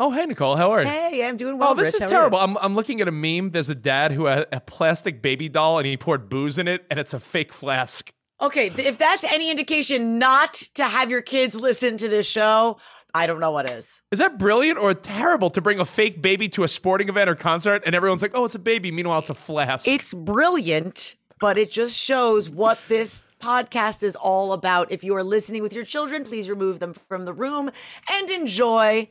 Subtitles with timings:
[0.00, 0.56] Oh, hey, Nicole.
[0.56, 0.88] How are you?
[0.88, 1.72] Hey, I'm doing well.
[1.72, 2.02] Oh, this Rich.
[2.04, 2.38] is terrible.
[2.38, 3.50] I'm, I'm looking at a meme.
[3.50, 6.86] There's a dad who had a plastic baby doll and he poured booze in it,
[6.90, 8.10] and it's a fake flask.
[8.40, 12.78] Okay, if that's any indication not to have your kids listen to this show,
[13.12, 14.00] I don't know what is.
[14.10, 17.34] Is that brilliant or terrible to bring a fake baby to a sporting event or
[17.34, 18.90] concert and everyone's like, oh, it's a baby.
[18.90, 19.86] Meanwhile, it's a flask.
[19.86, 24.90] It's brilliant, but it just shows what this podcast is all about.
[24.90, 27.70] If you are listening with your children, please remove them from the room
[28.10, 29.10] and enjoy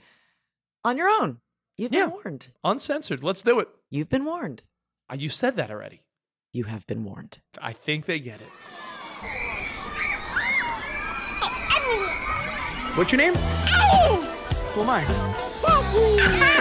[0.84, 1.40] on your own.
[1.78, 2.06] You've Yeah.
[2.08, 2.50] been warned.
[2.64, 3.24] uncensored.
[3.24, 3.70] Let's do it.
[3.90, 4.64] You've been warned.
[5.10, 6.02] Uh, You said that already.
[6.54, 7.40] You have been warned.
[7.62, 8.50] I think they get it.
[12.96, 13.34] What's your name?
[13.36, 16.56] Who am I?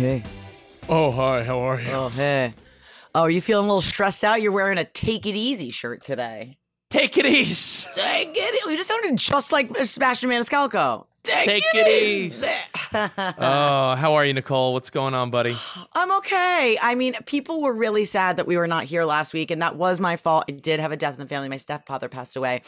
[0.00, 0.22] Hey.
[0.88, 1.44] Oh, hi.
[1.44, 1.90] How are you?
[1.90, 2.54] Oh, hey.
[3.14, 4.40] Oh, are you feeling a little stressed out?
[4.40, 6.56] You're wearing a Take It Easy shirt today.
[6.88, 7.86] Take it easy.
[7.94, 8.54] Take it.
[8.54, 8.70] Easy.
[8.70, 11.04] You just sounded just like Sebastian Maniscalco.
[11.22, 12.46] Take, Take it, it easy.
[13.42, 14.72] Oh, how are you, Nicole?
[14.72, 15.56] What's going on, buddy?
[15.94, 16.78] I'm okay.
[16.80, 19.76] I mean, people were really sad that we were not here last week, and that
[19.76, 20.44] was my fault.
[20.48, 21.48] I did have a death in the family.
[21.48, 22.62] My stepfather passed away.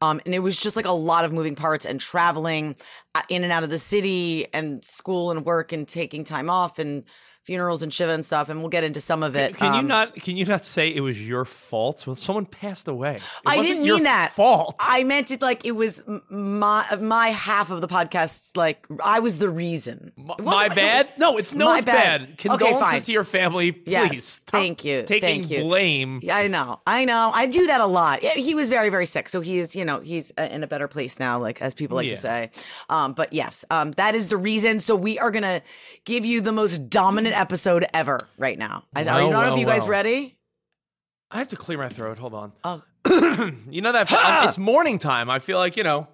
[0.00, 2.76] Um, and it was just like a lot of moving parts and traveling
[3.14, 6.78] uh, in and out of the city and school and work and taking time off
[6.78, 7.04] and
[7.44, 8.48] funerals and shiva and stuff.
[8.48, 9.56] And we'll get into some of it.
[9.56, 10.14] Can you Um, not?
[10.14, 12.06] Can you not say it was your fault?
[12.06, 13.16] Well, someone passed away.
[13.16, 14.32] It I didn't mean that.
[14.32, 14.76] Fault.
[14.80, 19.38] I meant it like it was my my half of the podcast's like I was
[19.38, 20.12] the reason.
[20.16, 21.08] It My bad?
[21.18, 22.20] No, it's no My bad.
[22.20, 22.22] bad.
[22.22, 23.00] Okay, Condolences fine.
[23.02, 23.92] to your family, please.
[23.92, 25.60] Yes, thank you, Taking thank you.
[25.62, 26.20] blame.
[26.22, 27.30] Yeah, I know, I know.
[27.34, 28.20] I do that a lot.
[28.22, 30.88] He was very, very sick, so he is, you know, he's uh, in a better
[30.88, 32.10] place now, like as people like Yeah.
[32.10, 32.50] to say.
[32.88, 34.80] Um, but yes, um, that is the reason.
[34.80, 35.62] So we are gonna
[36.04, 38.84] give you the most dominant episode ever right now.
[38.94, 39.90] I, I Well, don't know well, if you guys well.
[39.90, 40.36] ready.
[41.30, 42.18] I have to clear my throat.
[42.18, 42.52] Hold on.
[42.64, 42.82] Oh,
[43.70, 44.08] You know that
[44.48, 45.28] it's morning time.
[45.30, 46.06] I feel like you know.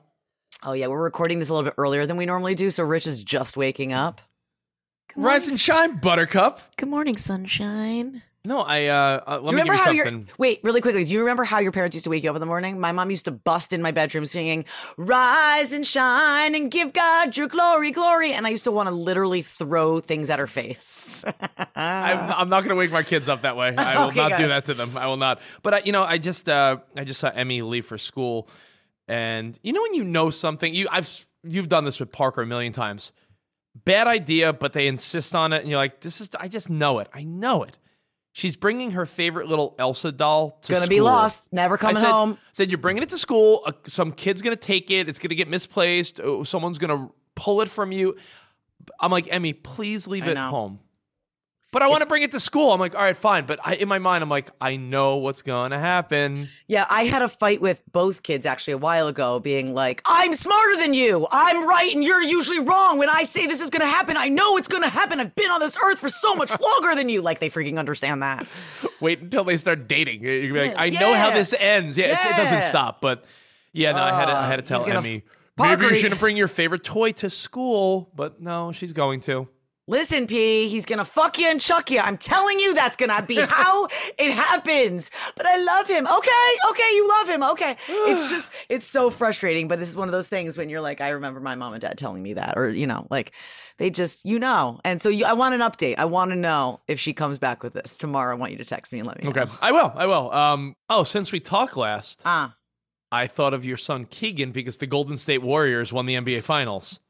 [0.65, 3.07] oh yeah, we're recording this a little bit earlier than we normally do, so Rich
[3.07, 4.21] is just waking up.
[5.15, 6.61] Good Rise morning, and shine, Buttercup.
[6.77, 8.23] Good morning, sunshine.
[8.43, 8.87] No, I.
[8.87, 11.05] uh, uh Let Do you me remember how you your wait really quickly?
[11.05, 12.81] Do you remember how your parents used to wake you up in the morning?
[12.81, 14.65] My mom used to bust in my bedroom singing
[14.97, 18.95] "Rise and shine and give God your glory, glory," and I used to want to
[18.95, 21.23] literally throw things at her face.
[21.77, 23.75] I'm, I'm not going to wake my kids up that way.
[23.77, 24.49] I will Okay, not do good.
[24.51, 24.97] that to them.
[24.97, 25.41] I will not.
[25.63, 28.49] But I, you know, I just uh, I just saw Emmy leave for school,
[29.07, 32.47] and you know when you know something, you I've you've done this with Parker a
[32.47, 33.13] million times.
[33.85, 37.01] Bad idea, but they insist on it, and you're like, this is I just know
[37.01, 37.09] it.
[37.13, 37.77] I know it.
[38.33, 40.77] She's bringing her favorite little Elsa doll to school.
[40.77, 42.39] Gonna be lost, never coming I said, home.
[42.53, 43.63] Said you're bringing it to school.
[43.67, 45.09] Uh, some kid's gonna take it.
[45.09, 46.21] It's gonna get misplaced.
[46.23, 48.17] Oh, someone's gonna pull it from you.
[49.01, 50.49] I'm like, Emmy, please leave I it know.
[50.49, 50.81] home.
[51.73, 52.73] But I want to bring it to school.
[52.73, 53.47] I'm like, all right, fine.
[53.47, 56.49] But I, in my mind, I'm like, I know what's going to happen.
[56.67, 60.35] yeah, I had a fight with both kids actually a while ago, being like, "I'm
[60.35, 61.29] smarter than you.
[61.31, 62.99] I'm right, and you're usually wrong.
[62.99, 65.21] When I say this is going to happen, I know it's going to happen.
[65.21, 68.23] I've been on this earth for so much longer than you." Like they freaking understand
[68.25, 68.49] that.
[69.01, 70.25] Wait until they start dating.
[70.25, 71.97] You can be like, I know how this ends.
[71.97, 73.01] Yeah, it's- it doesn't stop.
[73.01, 73.25] But
[73.73, 75.23] yeah, no, I had to, I had to tell f- Emmy.
[75.57, 78.11] Parker, Maybe you shouldn't bring your favorite toy to school.
[78.17, 79.47] But no, she's going to.
[79.89, 81.99] Listen, P, he's gonna fuck you and chuck you.
[81.99, 83.87] I'm telling you that's gonna be how
[84.19, 85.11] it happens.
[85.37, 86.07] But I love him.
[86.07, 87.43] Okay, okay, you love him.
[87.43, 87.77] Okay.
[87.89, 89.67] it's just, it's so frustrating.
[89.67, 91.81] But this is one of those things when you're like, I remember my mom and
[91.81, 93.33] dad telling me that, or, you know, like
[93.79, 94.79] they just, you know.
[94.85, 95.97] And so you, I want an update.
[95.99, 98.37] I wanna know if she comes back with this tomorrow.
[98.37, 99.41] I want you to text me and let me know.
[99.41, 99.93] Okay, I will.
[99.97, 100.31] I will.
[100.33, 100.77] Um.
[100.89, 102.55] Oh, since we talked last, Ah,
[103.11, 107.01] I thought of your son Keegan because the Golden State Warriors won the NBA Finals.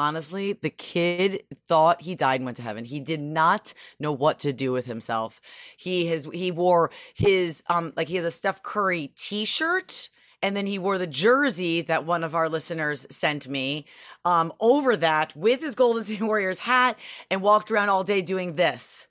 [0.00, 2.86] Honestly, the kid thought he died and went to heaven.
[2.86, 5.42] He did not know what to do with himself.
[5.76, 10.08] He has he wore his um like he has a Steph Curry t-shirt
[10.42, 13.84] and then he wore the jersey that one of our listeners sent me
[14.24, 16.98] um over that with his Golden State Warriors hat
[17.30, 19.06] and walked around all day doing this.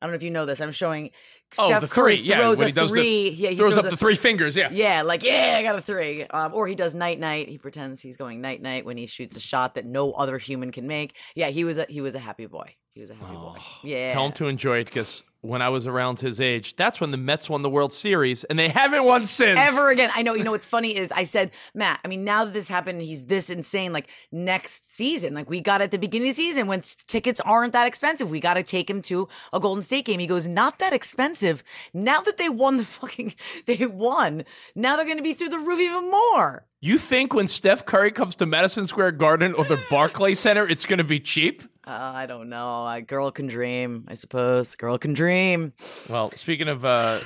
[0.00, 0.60] I don't know if you know this.
[0.60, 1.10] I'm showing
[1.58, 2.38] Oh, Steph the Curry three, yeah.
[2.38, 3.30] throws when a he does three.
[3.30, 4.54] the, yeah, he throws, throws up a the three fingers.
[4.54, 4.68] Yeah.
[4.70, 6.24] yeah, like yeah, I got a three.
[6.24, 7.48] Um, or he does night night.
[7.48, 10.72] He pretends he's going night night when he shoots a shot that no other human
[10.72, 11.16] can make.
[11.34, 12.74] Yeah, he was a he was a happy boy.
[12.98, 13.54] He was a happy boy.
[13.84, 14.10] Yeah.
[14.10, 17.16] Tell him to enjoy it because when I was around his age, that's when the
[17.16, 19.56] Mets won the World Series, and they haven't won since.
[19.56, 20.10] Ever again.
[20.16, 22.66] I know, you know what's funny is I said, Matt, I mean, now that this
[22.66, 23.92] happened, he's this insane.
[23.92, 27.72] Like next season, like we got at the beginning of the season when tickets aren't
[27.72, 30.18] that expensive, we got to take him to a Golden State game.
[30.18, 31.62] He goes, not that expensive.
[31.94, 33.36] Now that they won the fucking,
[33.66, 34.42] they won,
[34.74, 36.66] now they're going to be through the roof even more.
[36.80, 40.84] You think when Steph Curry comes to Madison Square Garden or the Barclay Center, it's
[40.84, 41.62] going to be cheap?
[41.88, 42.86] Uh, I don't know.
[42.86, 44.74] A girl can dream, I suppose.
[44.74, 45.72] Girl can dream.
[46.10, 47.20] Well, speaking of uh,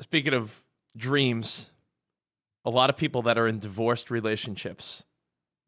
[0.00, 0.60] speaking of
[0.96, 1.70] dreams,
[2.64, 5.04] a lot of people that are in divorced relationships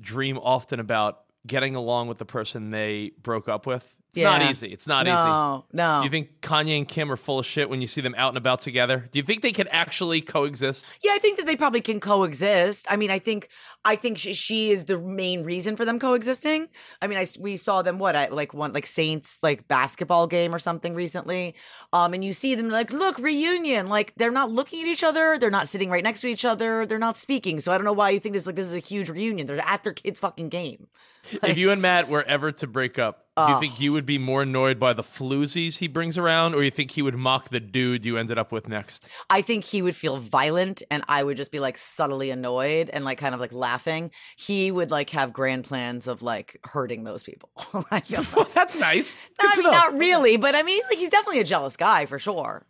[0.01, 3.94] dream often about getting along with the person they broke up with.
[4.17, 4.69] It's not easy.
[4.69, 5.77] It's not no, easy.
[5.77, 8.15] No, Do you think Kanye and Kim are full of shit when you see them
[8.17, 9.09] out and about together?
[9.11, 10.87] Do you think they can actually coexist?
[11.03, 12.87] Yeah, I think that they probably can coexist.
[12.89, 13.49] I mean, I think
[13.85, 16.69] I think she, she is the main reason for them coexisting.
[17.03, 20.55] I mean, I we saw them what at like one like Saints like basketball game
[20.55, 21.55] or something recently.
[21.93, 23.89] Um, and you see them like, look, reunion.
[23.89, 25.39] Like they're not looking at each other.
[25.39, 26.87] They're not sitting right next to each other.
[26.87, 27.61] They're not speaking.
[27.61, 29.47] So I don't know why you think this like this is a huge reunion.
[29.47, 30.89] They're at their kid's fucking game.
[31.43, 33.49] if you and Matt were ever to break up, do Oh.
[33.55, 36.71] you think you would be more annoyed by the floozies he brings around, or you
[36.71, 39.09] think he would mock the dude you ended up with next?
[39.29, 43.05] I think he would feel violent and I would just be like subtly annoyed and
[43.05, 44.13] like kind of like laughing.
[44.37, 47.51] He would like have grand plans of like hurting those people.
[47.91, 48.53] I feel like.
[48.53, 49.17] That's nice.
[49.41, 52.07] Good I mean, not really, but I mean, he's like he's definitely a jealous guy
[52.07, 52.65] for sure.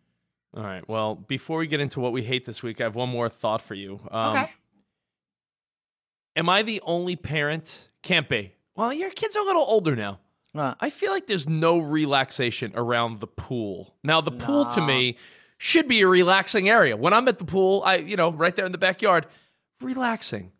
[0.57, 0.89] All right.
[0.89, 3.61] Well, before we get into what we hate this week, I have one more thought
[3.61, 4.01] for you.
[4.11, 4.51] Um, okay.
[6.37, 7.91] Am I the only parent?
[8.03, 8.53] Can't be.
[8.77, 10.21] Well, your kids are a little older now.
[10.55, 13.95] Uh, I feel like there's no relaxation around the pool.
[14.05, 15.17] Now, the pool to me
[15.59, 16.97] should be a relaxing area.
[16.97, 19.27] When I'm at the pool, I, you know, right there in the backyard,
[19.81, 20.53] relaxing.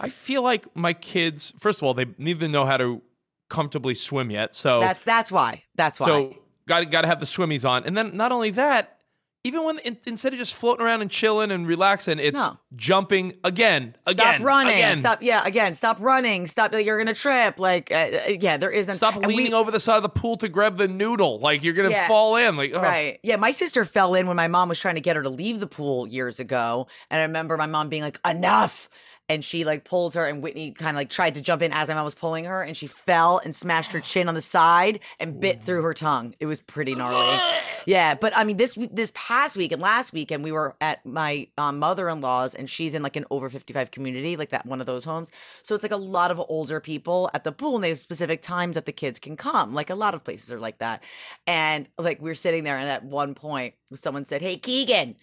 [0.00, 3.02] I feel like my kids, first of all, they neither know how to
[3.48, 4.54] comfortably swim yet.
[4.54, 5.64] So that's that's why.
[5.74, 6.06] That's why.
[6.06, 6.36] So
[6.66, 8.97] got got to have the swimmies on, and then not only that,
[9.44, 12.58] even when in, instead of just floating around and chilling and relaxing, it's No.
[12.76, 14.74] jumping again, again, stop running.
[14.74, 14.96] again.
[14.96, 15.18] Stop.
[15.22, 15.42] Yeah.
[15.46, 15.74] Again.
[15.74, 16.46] Stop running.
[16.46, 16.72] Stop.
[16.72, 17.58] Like, you're gonna trip.
[17.60, 17.90] Like.
[17.92, 18.56] Uh, uh, yeah.
[18.56, 18.96] There isn't.
[18.96, 21.62] Stop and we- leaning over the side of the pool to grab the noodle, like
[21.62, 22.08] you're gonna Yeah.
[22.08, 22.56] fall in.
[22.56, 22.82] Like, ugh.
[22.82, 23.20] Right.
[23.22, 23.36] Yeah.
[23.36, 25.66] My sister fell in when my mom was trying to get her to leave the
[25.68, 26.88] pool years ago.
[27.10, 28.88] And I remember my mom being like, enough.
[29.28, 31.88] And she like pulled her, and Whitney kind of like tried to jump in as
[31.88, 35.00] my mom was pulling her, and she fell and smashed her chin on the side
[35.20, 36.34] and bit through her tongue.
[36.40, 37.36] It was pretty gnarly.
[37.86, 41.48] yeah, but I mean, this this past week and last weekend, we were at my
[41.58, 44.66] um, mother in law's, and she's in like an over fifty five community, like that
[44.66, 45.30] one of those homes.
[45.62, 48.42] So it's like a lot of older people at the pool, and they have specific
[48.42, 49.74] times that the kids can come.
[49.74, 51.02] Like a lot of places are like that.
[51.46, 55.16] And like we're sitting there, and at one point, someone said, "Hey, Keegan."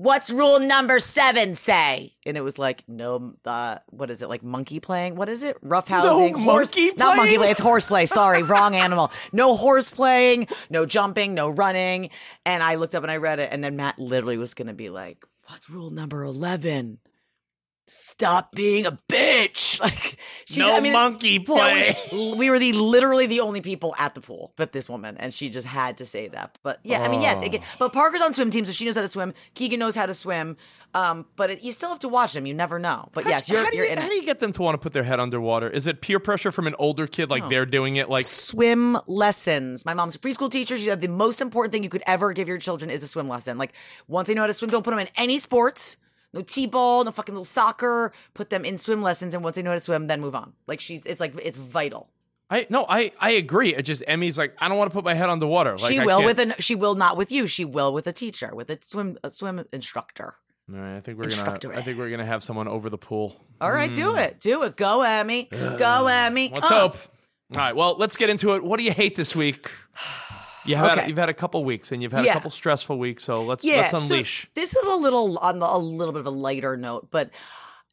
[0.00, 2.14] What's rule number seven say?
[2.24, 5.14] And it was like no, uh, what is it like monkey playing?
[5.14, 5.62] What is it?
[5.62, 6.42] Roughhousing?
[6.42, 7.50] horse, monkey not monkey play.
[7.50, 8.06] It's horseplay.
[8.06, 9.12] Sorry, wrong animal.
[9.34, 12.08] No horse playing, no jumping, no running.
[12.46, 14.88] And I looked up and I read it, and then Matt literally was gonna be
[14.88, 17.00] like, "What's rule number 11?
[17.92, 21.96] Stop being a bitch." Like she, No I mean, monkey play.
[22.12, 25.32] was- we were the literally the only people at the pool, but this woman, and
[25.32, 26.58] she just had to say that.
[26.62, 29.00] But yeah, I mean, yes, it, but Parker's on swim team, so she knows how
[29.02, 29.32] to swim.
[29.54, 30.56] Keegan knows how to swim.
[30.92, 32.46] Um, but it, you still have to watch them.
[32.46, 33.08] You never know.
[33.12, 34.78] But yes, you're how do you're in how do you get them to want to
[34.78, 35.70] put their head underwater?
[35.70, 38.10] Is it peer pressure from an older kid, like they're doing it?
[38.10, 39.86] Like, swim lessons.
[39.86, 40.76] My mom's a preschool teacher.
[40.76, 43.28] She said the most important thing you could ever give your children is a swim
[43.28, 43.56] lesson.
[43.56, 43.72] Like
[44.08, 45.96] once they know how to swim, don't put them in any sports.
[46.32, 48.12] No t-ball, no fucking little soccer.
[48.34, 50.52] Put them in swim lessons, and once they know how to swim, then move on.
[50.66, 52.08] Like she's, it's like it's vital.
[52.48, 53.74] I no, I I agree.
[53.74, 55.76] It just Emmy's like, I don't want to put my head underwater.
[55.78, 57.46] Like, she will with an, she will not with you.
[57.46, 60.34] She will with a teacher, with a swim, a swim instructor.
[60.72, 61.76] All right, I think we're gonna.
[61.76, 63.36] I think we're gonna have someone over the pool.
[63.60, 64.76] All right, do it, do it.
[64.76, 65.48] Go, Emmy.
[65.50, 66.50] Go, Emmy.
[66.54, 66.80] Let's Uh.
[66.80, 66.96] hope.
[67.56, 68.62] All right, well, let's get into it.
[68.62, 69.68] What do you hate this week?
[70.64, 71.00] You have Okay.
[71.00, 72.32] had, you've had a couple weeks, and you've had Yeah.
[72.32, 73.24] a couple stressful weeks.
[73.24, 74.48] So let's Yeah, let's so unleash.
[74.54, 77.30] this is a little on the, a little bit of a lighter note, but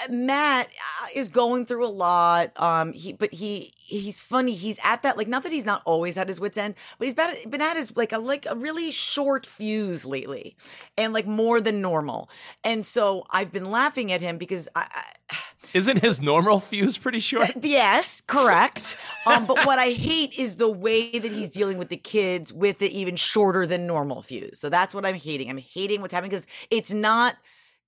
[0.10, 2.51] Matt uh, is going through a lot.
[2.60, 4.54] Um, he but he he's funny.
[4.54, 7.16] He's at that like not that he's not always at his wits end, but he's
[7.16, 10.56] been been at his like a like a really short fuse lately,
[10.98, 12.30] and like more than normal.
[12.63, 14.88] And so I've been laughing at him because I.
[15.30, 15.38] I
[15.74, 17.51] Isn't his normal fuse pretty short?
[17.62, 18.98] Yes, correct.
[19.25, 22.77] Um, but what I hate is the way that he's dealing with the kids with
[22.77, 24.58] the even shorter than normal fuse.
[24.58, 25.50] So that's what I'm hating.
[25.50, 27.36] I'm hating what's happening because it's not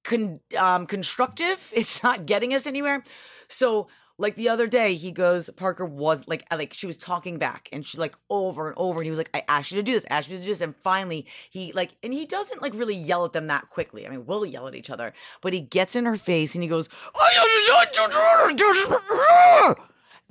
[0.03, 1.71] con- um, constructive.
[1.75, 3.03] It's not getting us anywhere.
[3.47, 3.87] So
[4.19, 7.85] like the other day, he goes, Parker was like, like she was talking back, and
[7.85, 10.05] she like over and over, and he was like, I asked you to do this,
[10.11, 12.95] I asked you to do this, and finally he like, and he doesn't like really
[12.95, 14.05] yell at them that quickly.
[14.05, 16.67] I mean, we'll yell at each other, but he gets in her face and he
[16.67, 16.89] goes,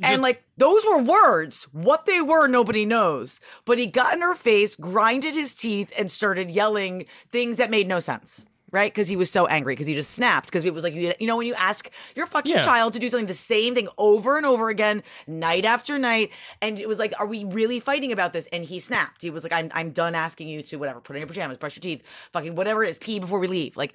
[0.03, 1.65] and like those were words.
[1.73, 3.41] What they were, nobody knows.
[3.65, 7.89] But he got in her face, grinded his teeth, and started yelling things that made
[7.89, 8.47] no sense.
[8.71, 8.93] Right?
[8.93, 10.47] Because he was so angry because he just snapped.
[10.47, 12.61] Because it was like, you, you know, when you ask your fucking Yeah.
[12.61, 16.31] child to do something, the same thing over and over again, night after night.
[16.61, 18.47] And it was like, are we really fighting about this?
[18.53, 19.23] And he snapped.
[19.23, 21.77] He was like, I'm, I'm done asking you to whatever, put on your pajamas, brush
[21.77, 23.75] your teeth, fucking whatever it is, pee before we leave.
[23.77, 23.95] Like,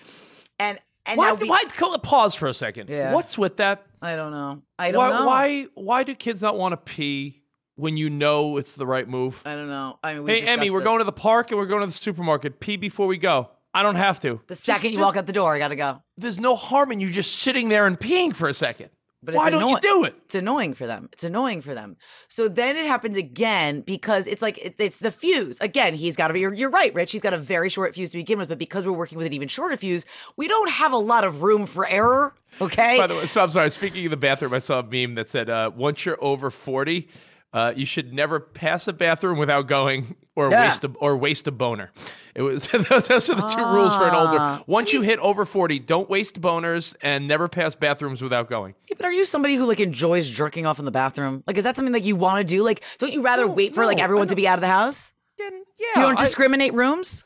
[0.59, 2.89] and, and Why, now we, why co- pause for a second?
[2.89, 3.13] Yeah.
[3.13, 3.85] What's with that?
[4.01, 4.63] I don't know.
[4.79, 5.25] I don't Why, know.
[5.27, 7.43] why why do kids not want to pee
[7.75, 9.41] when you know it's the right move?
[9.45, 9.99] I don't know.
[10.03, 11.91] I mean, we Hey Emmy, we're going to the park and we're going to the
[11.91, 12.59] supermarket.
[12.59, 13.49] Pee before we go.
[13.73, 14.39] I don't have to.
[14.47, 16.01] The second you walk out the door, I gotta go.
[16.17, 18.89] There's no harm in you just sitting there and peeing for a second.
[19.25, 19.75] But Why it's don't annoying.
[19.81, 20.15] you do it?
[20.25, 21.07] It's annoying for them.
[21.13, 21.95] It's annoying for them.
[22.27, 25.61] So then it happens again because it's like it, it's the fuse.
[25.61, 26.41] Again, he's got to be.
[26.41, 27.13] You're, you're right, Rich.
[27.13, 29.31] He's got a very short fuse to begin with, but because we're working with an
[29.31, 32.35] even shorter fuse, we don't have a lot of room for error.
[32.59, 32.97] Okay.
[32.97, 33.69] By the way, so I'm sorry.
[33.69, 37.07] Speaking of the bathroom, I saw a meme that said, uh, "Once you're over 40,
[37.53, 40.67] uh, you should never pass a bathroom without going or Yeah.
[40.67, 41.91] waste a, or waste a boner."
[42.35, 44.37] It was those, those are the two rules for an older.
[44.39, 44.63] Ah.
[44.67, 48.73] Once you hit over 40, don't waste boners and never pass bathrooms without going.
[48.89, 51.43] Yeah, but are you somebody who like enjoys jerking off in the bathroom?
[51.47, 52.63] Like, is that something that you want to do?
[52.63, 54.61] Like, don't you rather No, wait for like no, I everyone to be out of
[54.61, 55.13] the house?
[55.39, 55.87] Yeah, yeah.
[55.95, 57.23] You don't I- discriminate rooms?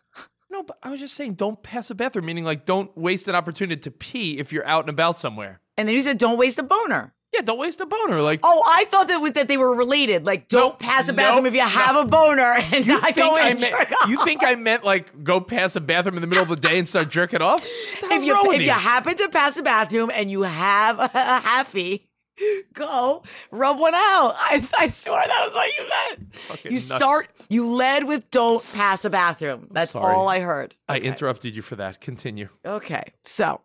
[0.49, 2.25] no, but I was just saying, don't pass a bathroom.
[2.25, 5.59] Meaning, like, don't waste an opportunity to pee if you're out and about somewhere.
[5.77, 7.13] And then you said don't waste a boner.
[7.33, 8.21] Yeah, don't waste a boner.
[8.21, 10.25] Like, Oh, I thought that was, that they were related.
[10.25, 13.15] Like, don't Nope, pass a bathroom nope, if you have a boner and not think
[13.17, 14.09] go in I and meant, jerk off.
[14.09, 16.79] you think I meant like go past a bathroom in the middle of the day
[16.79, 17.61] and start jerking off?
[17.61, 20.99] What the hell's if you if you happen to pass a bathroom and you have
[20.99, 22.06] a, halfie,
[22.73, 24.33] go rub one out.
[24.37, 26.35] I, I swear that was what you meant.
[26.35, 26.95] Fucking you nuts.
[26.95, 27.27] start.
[27.49, 30.75] You led with "Don't pass a bathroom." That's all I heard.
[30.87, 32.01] I interrupted you for that.
[32.01, 32.49] Continue.
[32.65, 33.61] Okay, so,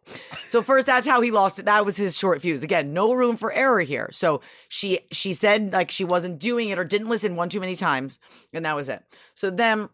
[0.48, 1.66] so first, that's how he lost it.
[1.66, 2.62] That was his short fuse.
[2.62, 4.08] Again, no room for error here.
[4.12, 7.76] So she she said like she wasn't doing it or didn't listen one too many
[7.76, 8.18] times,
[8.52, 9.02] and that was it.
[9.34, 9.88] So then.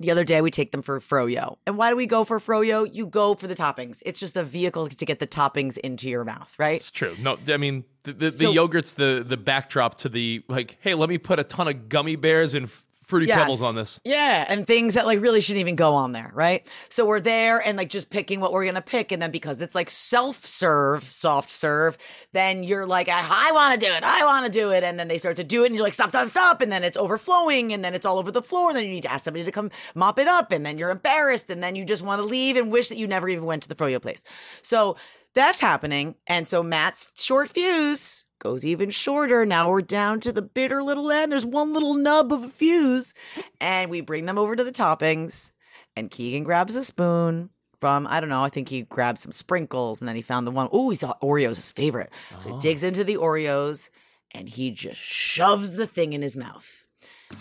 [0.00, 1.56] The other day we take them for froyo.
[1.66, 2.88] And why do we go for froyo?
[2.92, 4.02] You go for the toppings.
[4.06, 6.76] It's just a vehicle to get the toppings into your mouth, right?
[6.76, 7.14] It's true.
[7.20, 10.78] No, I mean the, the, So- the yogurt's the the backdrop to the like.
[10.80, 14.00] Hey, let me put a ton of gummy bears and f- fruity pebbles on this.
[14.04, 16.66] Yeah, and things that like really shouldn't even go on there, right?
[16.88, 19.74] So we're there and like just picking what we're gonna pick, and then because it's
[19.74, 21.98] like self serve, soft serve,
[22.32, 24.98] then you're like, I, I want to do it, I want to do it, and
[24.98, 26.96] then they start to do it, and you're like, stop, stop, stop, and then it's
[26.96, 29.44] overflowing, and then it's all over the floor, and then you need to ask somebody
[29.44, 32.26] to come mop it up, and then you're embarrassed, and then you just want to
[32.26, 34.22] leave and wish that you never even went to the froyo place.
[34.62, 34.96] So
[35.34, 39.46] that's happening, and so Matt's short fuse goes even shorter.
[39.46, 41.30] Now we're down to the bitter little end.
[41.30, 43.14] There's one little nub of a fuse,
[43.60, 45.52] and we bring them over to the toppings.
[45.94, 48.42] And Keegan grabs a spoon from I don't know.
[48.42, 50.68] I think he grabbed some sprinkles, and then he found the one.
[50.72, 52.10] Oh, he saw Oreos, his favorite.
[52.38, 52.60] So he oh.
[52.60, 53.90] digs into the Oreos,
[54.32, 56.84] and he just shoves the thing in his mouth.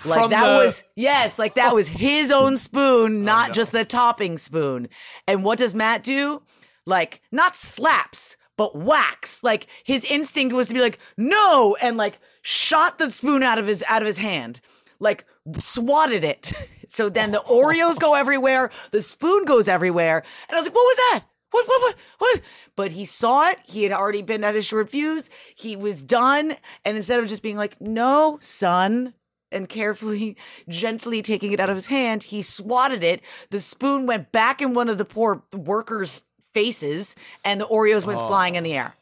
[0.05, 1.75] Like From that the- was yes, like that oh.
[1.75, 4.87] was his own spoon, oh, not just the topping spoon.
[5.27, 6.43] And what does Matt do?
[6.85, 9.41] Like not slaps, but wax.
[9.41, 13.65] Like his instinct was to be like, "No," and like shot the spoon out of
[13.65, 14.59] his out of his hand.
[14.99, 15.23] Like
[15.57, 16.51] swatted it.
[16.89, 20.23] so then the Oreos go everywhere, the spoon goes everywhere.
[20.49, 22.41] And I was like, "What was that?" What, what, what, what?
[22.75, 23.59] But he saw it.
[23.65, 25.31] He had already been at his short fuse.
[25.55, 26.55] He was done.
[26.85, 29.15] And instead of just being like, no, son,
[29.51, 30.37] and carefully,
[30.69, 33.21] gently taking it out of his hand, he swatted it.
[33.49, 36.21] The spoon went back in one of the poor workers'
[36.53, 38.95] faces, and the Oreos went flying in the air.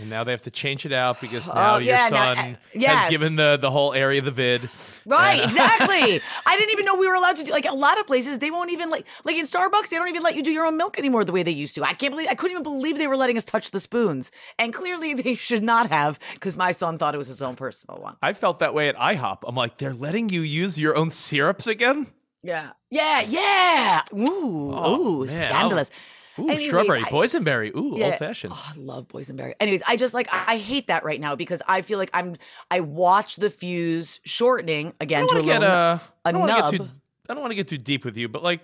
[0.00, 2.58] And now they have to change it out because now Oh, your yeah, now- son
[2.74, 2.98] yes.
[3.02, 4.68] has given the the whole area the vid.
[5.06, 6.20] Right, And, uh, exactly.
[6.46, 8.40] I didn't even know we were allowed to do like a lot of places.
[8.40, 9.90] They won't even like like in Starbucks.
[9.90, 11.84] They don't even let you do your own milk anymore the way they used to.
[11.84, 14.32] I can't believe I couldn't even believe they were letting us touch the spoons.
[14.58, 18.00] And clearly they should not have because my son thought it was his own personal
[18.00, 18.16] one.
[18.20, 19.44] I felt that way at IHOP.
[19.46, 22.08] I'm like, they're letting you use your own syrups again.
[22.42, 22.70] Yeah.
[22.90, 24.00] Yeah, yeah.
[24.12, 25.90] Ooh, Oh, ooh, man, scandalous.
[26.38, 27.74] Ooh, Anyways, strawberry, I- boysenberry.
[27.76, 28.06] Ooh, Yeah.
[28.06, 28.52] old fashioned.
[28.56, 29.54] Oh, I love boysenberry.
[29.60, 32.36] Anyways, I just like I, I hate that right now because I feel like I'm
[32.70, 36.70] I watch the fuse shortening again to a get little uh, I a nub.
[36.72, 36.88] Get too,
[37.28, 38.62] I don't want to get too deep with you, but like,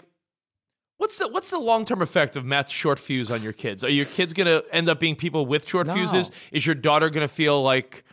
[0.99, 3.85] what's the what's the long term effect of Matt's short fuse on your kids?
[3.85, 5.95] Are your kids gonna end up being people with short No.
[5.95, 6.31] fuses?
[6.53, 8.05] Is your daughter gonna feel like,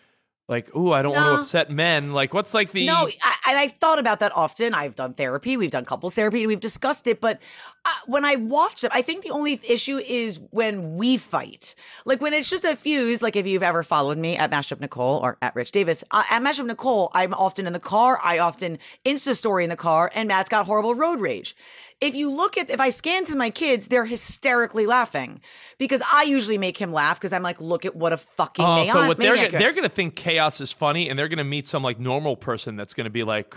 [0.48, 2.14] like, ooh, I don't want to upset men?
[2.14, 4.74] Like, what's like the No, I, and I've thought about that often.
[4.74, 5.58] I've done therapy.
[5.58, 6.40] We've done couples therapy.
[6.40, 7.20] and We've discussed it.
[7.20, 7.42] But
[7.88, 11.74] uh, when I watch them, I think the only issue is when we fight.
[12.06, 13.22] Like when it's just a fuse.
[13.22, 16.42] Like if you've ever followed me at Mashup Nicole or at Rich Davis, uh, at
[16.42, 18.20] Mashup Nicole, I'm often in the car.
[18.24, 21.56] I often Insta story in the car, and Matt's got horrible road rage.
[22.00, 25.42] If you look at, if I scan to my kids, they're hysterically laughing
[25.80, 28.76] because I usually make him laugh because I'm like, look at what a fucking Oh,
[28.76, 31.68] man- so what they're gonna, they're gonna think chaos is funny, and they're gonna meet
[31.68, 33.56] some like normal person that's gonna be like,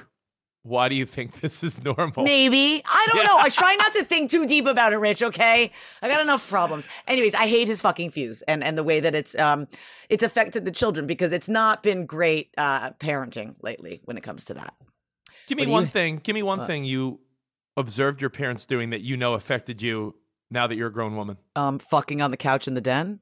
[0.63, 2.83] "Why do you think this is normal?" Maybe.
[2.85, 3.37] I don't know.
[3.39, 5.73] I try not to think too deep about it, Rich, okay?
[6.03, 6.87] I got enough problems.
[7.07, 9.67] Anyways, I hate his fucking fuse and, and the way that it's um
[10.09, 14.45] it's affected the children because it's not been great uh parenting lately when it comes
[14.47, 14.75] to that.
[15.47, 16.21] Give me one you- thing.
[16.23, 17.21] Give me one thing you
[17.77, 20.15] observed your parents doing that you know affected you
[20.51, 21.39] now that you're a grown woman.
[21.57, 23.21] Um fucking on the couch in the den.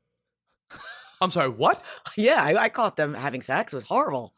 [1.21, 1.83] I'm sorry, what?
[2.16, 3.73] Yeah, I, I caught them having sex.
[3.73, 4.35] It was horrible.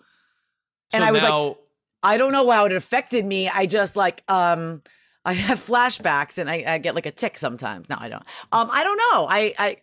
[0.92, 1.57] And so I was like,
[2.02, 3.49] I don't know how it affected me.
[3.49, 4.83] I just like um
[5.25, 7.88] I have flashbacks and I, I get like a tick sometimes.
[7.88, 8.25] No, I don't.
[8.52, 9.26] Um, I don't know.
[9.28, 9.76] I I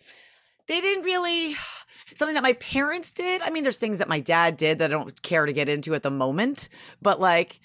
[0.68, 1.56] they didn't really
[2.16, 3.42] something that my parents did.
[3.42, 5.94] I mean, there's things that my dad did that I don't care to get into
[5.94, 6.70] at the moment,
[7.02, 7.60] but like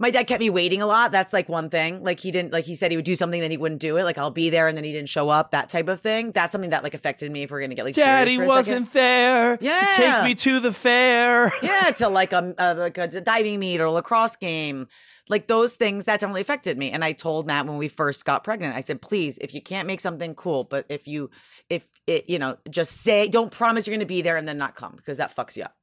[0.00, 1.12] my dad kept me waiting a lot.
[1.12, 2.02] That's like one thing.
[2.02, 4.04] Like he didn't like he said he would do something, then he wouldn't do it.
[4.04, 5.50] Like I'll be there and then he didn't show up.
[5.52, 6.32] That type of thing.
[6.32, 7.42] That's something that like affected me.
[7.44, 8.92] If we're gonna get like Daddy for a wasn't second.
[8.94, 9.92] there to Yeah.
[9.94, 11.52] take me to the fair.
[11.62, 14.88] Yeah, to like a, a like a diving meet or a lacrosse game.
[15.28, 16.90] Like those things that definitely affected me.
[16.90, 19.86] And I told Matt when we first got pregnant, I said, please, if you can't
[19.86, 21.30] make something cool, but if you
[21.68, 24.74] if it, you know, just say don't promise you're gonna be there and then not
[24.74, 25.74] come because that fucks you up.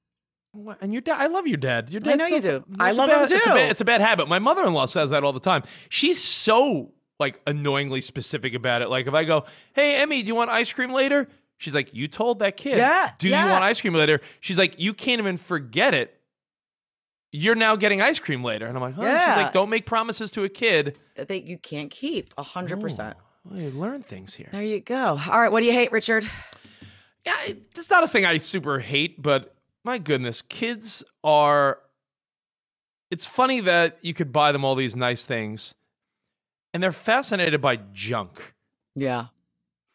[0.63, 0.77] What?
[0.81, 1.89] And your dad, I love your dad.
[1.89, 2.13] Your dad.
[2.13, 2.63] I know you do.
[2.79, 3.55] I love bad- him It's a, too.
[3.55, 4.27] bad, it's a bad habit.
[4.27, 5.63] My mother-in-law says that all the time.
[5.89, 8.89] She's so like annoyingly specific about it.
[8.89, 12.07] Like if I go, "Hey, Emmy, do you want ice cream later?" She's like, "You
[12.07, 13.43] told that kid." Yeah, Do yeah.
[13.45, 14.19] you want ice cream later?
[14.39, 16.13] She's like, "You can't even forget it."
[17.31, 20.31] You're now getting ice cream later, and I'm like, "Huh?" She's like, "Don't make promises
[20.31, 23.17] to a kid." That you can't keep a hundred percent.
[23.43, 24.49] Well, you learn things here.
[24.51, 25.19] There you go.
[25.29, 26.27] All right, what do you hate, Richard?
[27.25, 29.53] Yeah, it's not a thing I super hate, but
[29.87, 31.79] my goodness, kids are.
[33.09, 35.73] It's funny that you could buy them all these nice things,
[36.73, 38.53] and they're fascinated by junk.
[38.95, 39.27] Yeah.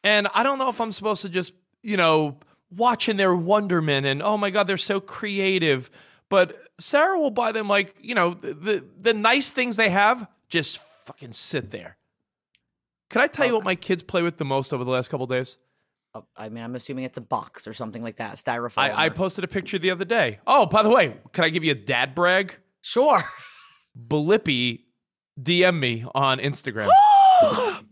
[0.03, 1.53] And I don't know if I'm supposed to just,
[1.83, 2.39] you know,
[2.75, 5.91] watching their wonderment and oh my god, they're so creative.
[6.29, 10.27] But Sarah will buy them like, you know, the the, the nice things they have
[10.49, 11.99] just fucking sit there.
[13.11, 15.27] Could I tell you what my kids play with the most over the last couple
[15.27, 15.59] days?
[16.37, 18.79] I mean, I'm assuming it's a box or something like that, styrofoam.
[18.83, 20.41] I, I posted a picture the other day.
[20.47, 22.55] Oh, by the way, can I give you a dad brag?
[22.83, 23.23] sure.
[23.99, 24.81] Blippi
[25.41, 26.89] DM me on Instagram.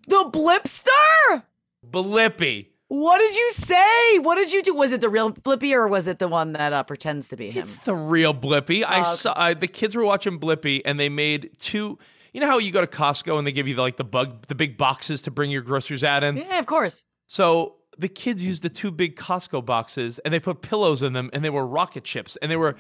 [0.09, 1.45] the Blipster.
[1.89, 2.67] Blippi.
[2.89, 4.19] What did you say?
[4.19, 4.75] What did you do?
[4.75, 7.51] Was it the real Blippi or was it the one that uh, pretends to be
[7.51, 7.63] him?
[7.63, 8.85] It's the real Blippi.
[8.85, 9.11] I Oh, okay.
[9.13, 11.99] saw I, the kids were watching Blippi, and they made two.
[12.33, 14.47] You know how you go to Costco and they give you the, like the bug,
[14.49, 16.37] the big boxes to bring your groceries out in.
[16.37, 17.05] yeah, of course.
[17.27, 21.31] So the kids used the two big Costco boxes, and they put pillows in them,
[21.33, 22.76] and they were rocket chips, and they were,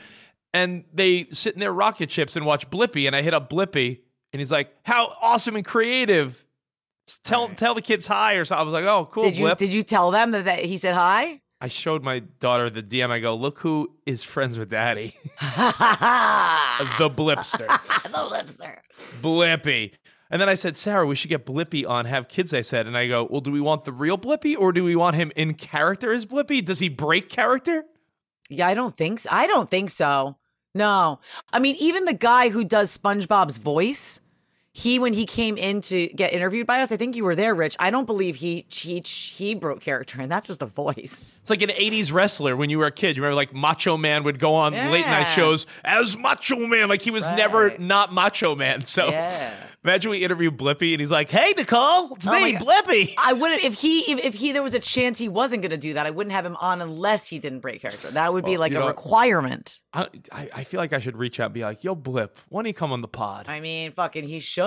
[0.54, 3.06] and they sit in their rocket chips and watch Blippi.
[3.06, 4.00] And I hit up Blippi,
[4.32, 6.46] and he's like, "How awesome and creative."
[7.24, 8.62] Tell tell the kids hi or something.
[8.62, 10.76] I was like, "Oh, cool, did you Blip." did you tell them that, that he
[10.78, 11.40] said hi?
[11.60, 13.10] I showed my daughter the DM.
[13.10, 17.66] I go, "Look who is friends with Daddy, the blipster.
[18.04, 18.78] the Blipster."
[19.20, 19.20] Blipster.
[19.20, 19.92] Blippi.
[20.30, 22.86] And then I said, Sarah, we should get Blippi on Have Kids, I said.
[22.86, 25.32] And I go, well, do we want the real Blippi or do we want him
[25.34, 26.64] in character as Blippi?
[26.64, 27.84] Does he break character?
[28.48, 29.30] Yeah, I don't think so.
[29.32, 30.36] I don't think so.
[30.74, 31.18] No.
[31.52, 34.20] I mean, even the guy who does SpongeBob's voice,
[34.72, 37.54] he when he came in to get interviewed by us, I think you were there,
[37.54, 37.76] Rich.
[37.80, 41.38] I don't believe he he he broke character, and that's just the voice.
[41.40, 43.16] It's like an 80s wrestler when you were a kid.
[43.16, 46.88] You remember like Macho Man would go on late night shows as Macho Man.
[46.88, 48.84] Like he was never not Macho Man.
[48.84, 49.52] So Yeah.
[49.84, 53.14] imagine we interview Blippi and he's like, hey, Nicole, it's Oh me, Blippi.
[53.18, 55.78] I wouldn't if he if, if he there was a chance he wasn't going to
[55.78, 56.06] do that.
[56.06, 58.10] I wouldn't have him on unless he didn't break character.
[58.10, 59.80] That would be like a know- requirement.
[59.92, 62.60] I, I I feel like I should reach out and be like, yo, Blip, why
[62.60, 63.46] don't you come on the pod?
[63.48, 64.59] I mean, fucking, he should.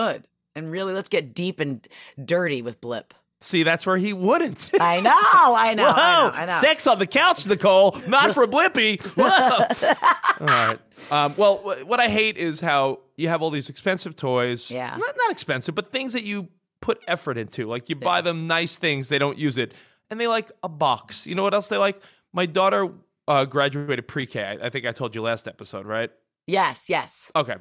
[0.55, 1.87] And really, let's get deep and
[2.23, 3.13] dirty with Blip.
[3.41, 4.69] See, that's where he wouldn't.
[4.79, 6.59] I know, I know, Whoa, I know, I know.
[6.61, 9.01] sex on the couch, Nicole, not for Blippi.
[9.17, 9.97] Whoa.
[10.39, 10.79] all right.
[11.11, 14.71] Um, well, wh- what I hate is how you have all these expensive toys.
[14.71, 14.91] Yeah.
[14.91, 16.47] Not, not expensive, but things that you
[16.79, 17.67] put effort into.
[17.67, 19.73] Like you buy them nice things, they don't use it,
[20.09, 21.27] and they like a box.
[21.27, 21.99] You know what else they like?
[22.31, 22.89] My daughter
[23.27, 24.41] uh, graduated pre-K.
[24.41, 26.11] I, I think I told you last episode, right?
[26.47, 27.31] Yes, yes.
[27.35, 27.55] Okay.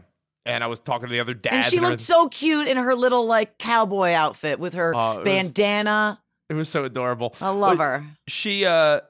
[0.44, 1.54] And I was talking to the other dads.
[1.54, 1.98] And she looked everything.
[2.04, 6.20] so cute in her little like cowboy outfit with her Oh, it was- bandana.
[6.48, 7.34] It was so adorable.
[7.40, 8.04] I love But her.
[8.26, 9.00] She, uh,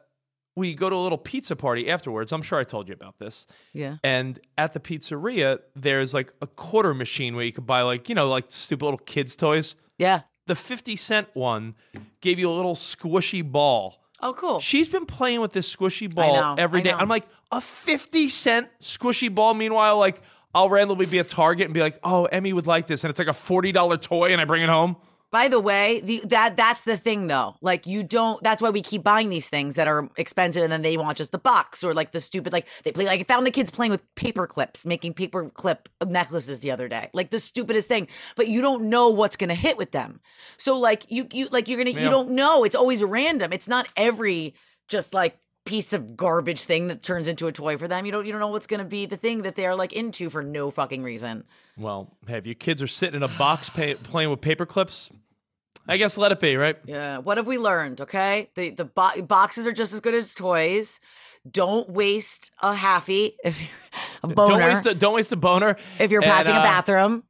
[0.54, 2.30] we go to a little pizza party afterwards.
[2.30, 3.46] I'm sure I told you about this.
[3.72, 3.96] Yeah.
[4.04, 8.14] And at the pizzeria, there's like a quarter machine where you could buy like, you
[8.14, 9.74] know, like stupid little kids' toys.
[9.98, 10.20] Yeah.
[10.46, 11.74] The 50 cent one
[12.20, 13.98] gave you a little squishy ball.
[14.20, 14.60] Oh, cool.
[14.60, 16.92] She's been playing with this squishy ball know, every day.
[16.92, 19.54] I'm like, a 50 cent squishy ball.
[19.54, 20.20] Meanwhile, like,
[20.54, 23.04] I'll randomly be a Target and be like, oh, Emmy would like this.
[23.04, 24.96] And it's like a $40 toy and I bring it home.
[25.30, 27.56] By the way, the, that that's the thing though.
[27.62, 28.42] Like you don't.
[28.42, 31.32] That's why we keep buying these things that are expensive, and then they want just
[31.32, 32.52] the box or like the stupid.
[32.52, 33.06] Like they play.
[33.06, 36.86] Like I found the kids playing with paper clips, making paper clip necklaces the other
[36.86, 37.08] day.
[37.14, 38.08] Like the stupidest thing.
[38.36, 40.20] But you don't know what's gonna hit with them.
[40.58, 42.02] So like you you like you're gonna Yeah.
[42.04, 42.62] you don't know.
[42.64, 43.54] It's always random.
[43.54, 44.54] It's not every
[44.86, 48.04] just like piece of garbage thing that turns into a toy for them.
[48.04, 50.42] You don't you don't know what's gonna be the thing that they're like into for
[50.42, 51.44] no fucking reason.
[51.76, 55.10] Well, hey, if your kids are sitting in a box pay, playing with paper clips,
[55.86, 56.76] I guess let it be, right?
[56.84, 57.18] Yeah.
[57.18, 58.00] What have we learned?
[58.00, 58.50] Okay.
[58.54, 61.00] The the bo- boxes are just as good as toys.
[61.48, 63.70] Don't waste a halfie if you're
[64.24, 64.58] a boner.
[64.58, 65.76] Don't waste a, don't waste a boner.
[65.98, 67.24] if you're And, passing uh, a bathroom.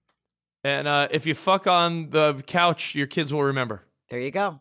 [0.65, 3.83] And uh, if you fuck on the couch, your kids will remember.
[4.09, 4.61] There you go.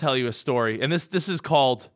[0.00, 1.88] tell you a story, and this this is called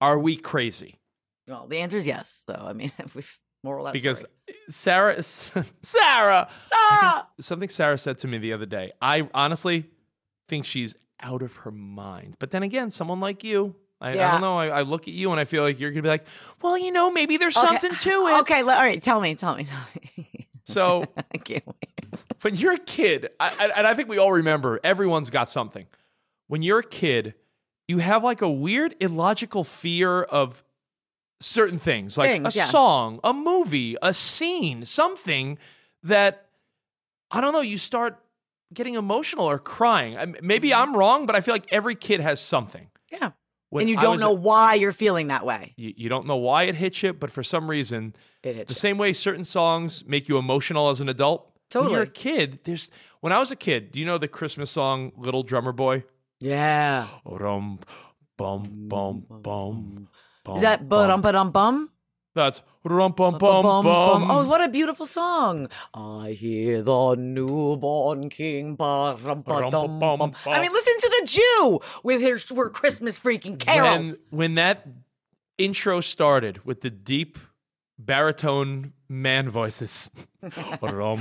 [0.00, 0.98] "Are We Crazy?"
[1.46, 2.44] Well, the answer is yes.
[2.48, 4.24] So I mean, if we've more or less Because
[4.68, 5.50] Sarah, is
[5.82, 7.28] Sarah, Ah!
[7.40, 8.92] something Sarah said to me the other day.
[9.00, 9.86] I honestly
[10.48, 12.36] think she's out of her mind.
[12.38, 14.58] But then again, someone like you, I, I don't know.
[14.58, 16.26] I, I look at you and I feel like you're gonna be like,
[16.60, 18.40] well, you know, maybe there's something to it.
[18.40, 18.60] Okay.
[18.60, 19.02] All right.
[19.02, 19.34] Tell me.
[19.34, 19.64] Tell me.
[19.64, 19.84] Tell
[20.16, 20.28] me.
[20.66, 21.04] So
[21.34, 22.20] I can't wait.
[22.40, 25.84] when you're a kid, I- and I think we all remember, everyone's got something.
[26.48, 27.34] When you're a kid,
[27.88, 30.62] you have like a weird illogical fear of
[31.40, 32.64] certain things, like Things, a yeah.
[32.66, 35.58] song, a movie, a scene, something
[36.02, 36.46] that
[37.30, 37.60] I don't know.
[37.60, 38.18] You start
[38.72, 40.36] getting emotional or crying.
[40.42, 40.80] Maybe Mm-hmm.
[40.82, 42.88] I'm wrong, but I feel like every kid has something.
[43.12, 43.32] Yeah.
[43.70, 45.74] When and you don't know a- why you're feeling that way.
[45.76, 48.74] you, you don't know why it hits you, but for some reason, It hits the
[48.76, 48.78] you.
[48.80, 51.50] same way certain songs make you emotional as an adult.
[51.70, 51.90] Totally.
[51.90, 54.70] When you're a kid, there's when I was a kid, do you know the Christmas
[54.70, 56.04] song Little Drummer Boy?
[56.44, 57.08] Yeah.
[57.24, 57.78] Rum
[58.36, 60.08] bum bum bum.
[60.54, 61.22] Is that bum.
[61.22, 61.90] bum bum bum?
[62.34, 64.30] That's rum bum bum bum.
[64.30, 65.68] Oh, what a beautiful song!
[65.94, 68.74] I hear the newborn king.
[68.76, 70.34] Ba, rum, ba, dum, bum.
[70.46, 74.16] I mean, listen to the Jew with his her Christmas freaking carols.
[74.28, 74.86] When when that
[75.56, 77.38] intro started with the deep
[77.98, 80.10] baritone man voices.
[80.82, 81.18] rum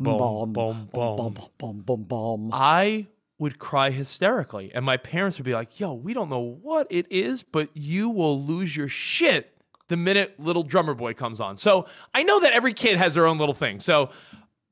[0.00, 1.36] bum bum bum.
[1.58, 2.50] bum, bum, bum.
[2.52, 3.06] I
[3.38, 7.06] would cry hysterically, and my parents would be like, "Yo, we don't know what it
[7.10, 9.54] is, but you will lose your shit
[9.88, 13.26] the minute Little Drummer Boy comes on." So I know that every kid has their
[13.26, 13.80] own little thing.
[13.80, 14.10] So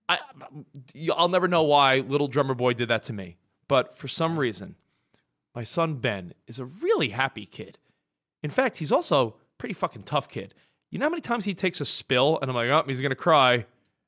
[0.09, 0.19] I,
[1.17, 3.37] I'll never know why Little Drummer Boy did that to me,
[3.69, 4.77] but for some reason,
[5.55, 7.79] my son Ben is a really happy kid.
[8.43, 10.55] In fact, he's also a pretty fucking tough kid.
[10.91, 13.15] You know how many times he takes a spill, and I'm like, "Oh, he's gonna
[13.15, 13.67] cry,"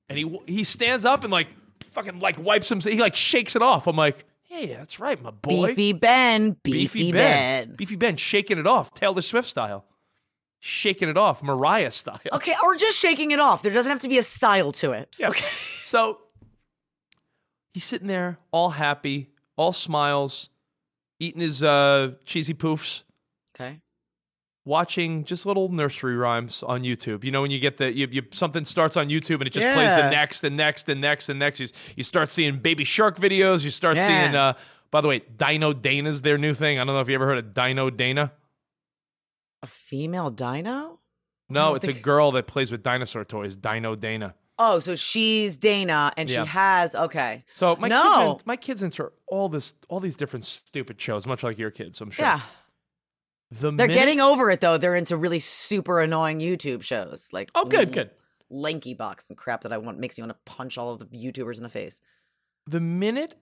[0.08, 1.48] and he he stands up and like
[1.90, 2.92] fucking like wipes himself.
[2.92, 3.86] He like shakes it off.
[3.86, 7.74] I'm like, "Hey, that's right, my boy." Beefy Ben, Beefy, ben.
[7.76, 9.84] Beefy Ben shaking it off, Taylor Swift style,
[10.58, 12.20] shaking it off, Mariah style.
[12.32, 13.62] Okay, or just shaking it off.
[13.62, 15.14] There doesn't have to be a style to it.
[15.18, 15.28] Yeah.
[15.30, 15.44] Okay.
[15.88, 16.18] So
[17.72, 20.50] he's sitting there, all happy, all smiles,
[21.18, 23.04] eating his uh, cheesy poofs.
[23.54, 23.80] Okay.
[24.68, 27.24] Watching just little nursery rhymes on YouTube.
[27.24, 29.66] You know, when you get the you, you something starts on YouTube and it just
[29.74, 31.58] plays the next and next and next and next.
[31.60, 33.64] You, you start seeing Baby Shark videos.
[33.64, 34.06] You start Yeah.
[34.24, 34.36] seeing.
[34.36, 34.52] uh
[34.90, 36.78] By the way, Dino Dana's their new thing.
[36.78, 38.32] I don't know if you ever heard of Dino Dana.
[39.62, 41.00] A female dino?
[41.48, 43.56] No, it's a girl that plays with dinosaur toys.
[43.56, 44.34] Dino Dana.
[44.60, 46.44] Oh, so she's Dana and Yeah.
[46.44, 47.44] she has okay.
[47.54, 48.02] So my no.
[48.32, 51.70] kids, in, my kids enter all this, all these different stupid shows, much like your
[51.70, 52.00] kids.
[52.00, 52.24] I'm sure.
[52.24, 52.40] yeah.
[53.50, 54.76] The They're minute- getting over it though.
[54.78, 57.30] They're into really super annoying YouTube shows.
[57.32, 58.10] Like Oh, good, good.
[58.52, 61.56] LankyBox and crap that I want makes me want to punch all of the YouTubers
[61.56, 62.00] in the face.
[62.66, 63.36] The minute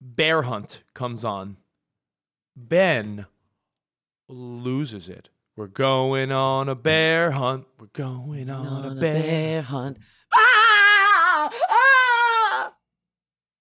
[0.00, 1.56] Bear Hunt comes on,
[2.56, 3.26] Ben
[4.28, 5.28] loses it.
[5.56, 7.66] We're going on a bear hunt.
[7.78, 9.62] We're going on, a bear.
[9.62, 9.98] hunt.
[10.34, 11.50] Ah!
[11.70, 12.72] Ah!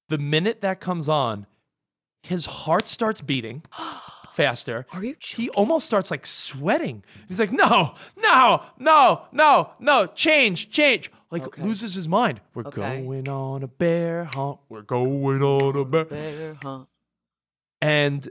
[0.09, 1.45] The minute that comes on,
[2.23, 3.63] his heart starts beating
[4.35, 4.85] faster.
[4.93, 7.03] Are you He almost starts like sweating.
[7.27, 11.11] He's like, no, no, no, no, no, change, change.
[11.29, 11.63] Like Okay.
[11.63, 12.41] loses his mind.
[12.53, 12.81] We're Okay.
[12.81, 14.59] going on a bear hunt.
[14.69, 16.05] We're going on a bear.
[16.05, 16.87] bear hunt?
[17.81, 18.29] And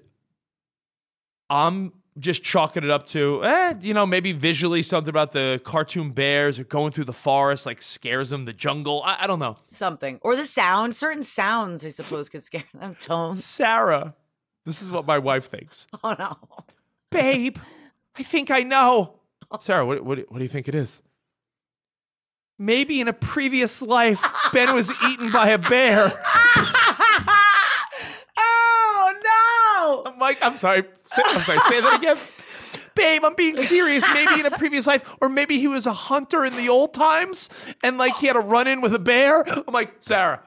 [1.48, 6.10] I'm just chalking it up to, eh, you know, maybe visually something about the cartoon
[6.10, 9.02] bears or going through the forest, like scares them, the jungle.
[9.04, 9.56] I, I don't know.
[9.68, 10.18] Something.
[10.22, 10.94] Or the sound.
[10.94, 12.94] Certain sounds, I suppose, could scare them.
[12.96, 13.44] Tones.
[13.44, 14.14] Sarah,
[14.66, 15.86] this is what my wife thinks.
[16.02, 16.36] Oh no.
[17.10, 17.56] Babe,
[18.16, 19.20] I think I know.
[19.58, 21.02] Sarah, what, what, what do you think it is?
[22.58, 26.12] Maybe in a previous life, Ben was eaten by a bear.
[28.36, 30.10] oh no.
[30.10, 30.84] I'm like, I'm sorry.
[31.02, 31.58] Say, I'm sorry.
[31.68, 32.16] Say that again.
[32.94, 34.04] Babe, I'm being serious.
[34.12, 37.48] Maybe in a previous life, or maybe he was a hunter in the old times,
[37.82, 39.42] and like he had a run in with a bear.
[39.42, 40.42] I'm like, Sarah,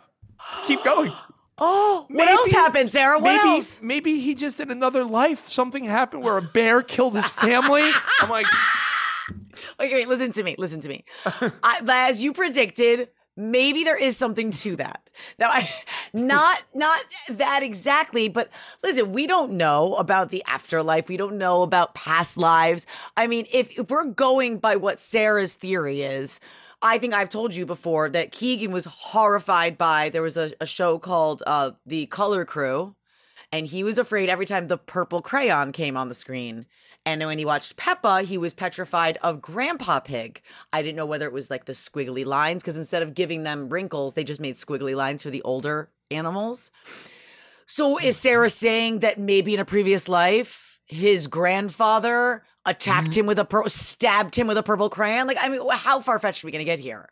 [0.67, 1.12] keep going.
[1.58, 3.20] Oh, what else happened, Sarah?
[3.20, 3.82] What maybe, else?
[3.82, 7.89] Maybe he just in another life something happened where a bear killed his family.
[8.22, 8.48] I'm like,
[9.80, 10.56] Okay, wait, listen to me.
[10.58, 11.06] Listen to me.
[11.26, 15.10] I, but as you predicted, maybe there is something to that.
[15.39, 15.68] Now, I,
[16.13, 18.50] not not that exactly, but
[18.84, 21.08] listen, we don't know about the afterlife.
[21.08, 22.86] We don't know about past lives.
[23.16, 26.39] I mean, if if we're going by what Sarah's theory is.
[26.86, 30.65] I think I've told you before that Keegan was horrified by there was a, a
[30.65, 32.96] show called uh, The Color Crew,
[33.54, 36.65] and he was afraid every time the purple crayon came on the screen.
[37.06, 40.41] And when he watched Peppa, he was petrified of Grandpa Pig.
[40.74, 43.69] I didn't know whether it was like the squiggly lines, because instead of giving them
[43.69, 46.69] wrinkles, they just made squiggly lines for the older animals.
[47.65, 53.21] So is Sarah saying that maybe in a previous life, his grandfather attacked mm-hmm.
[53.21, 55.28] him with a pur- stabbed him with a purple crayon?
[55.28, 57.10] Like, I mean, how far fetched are we gonna get here?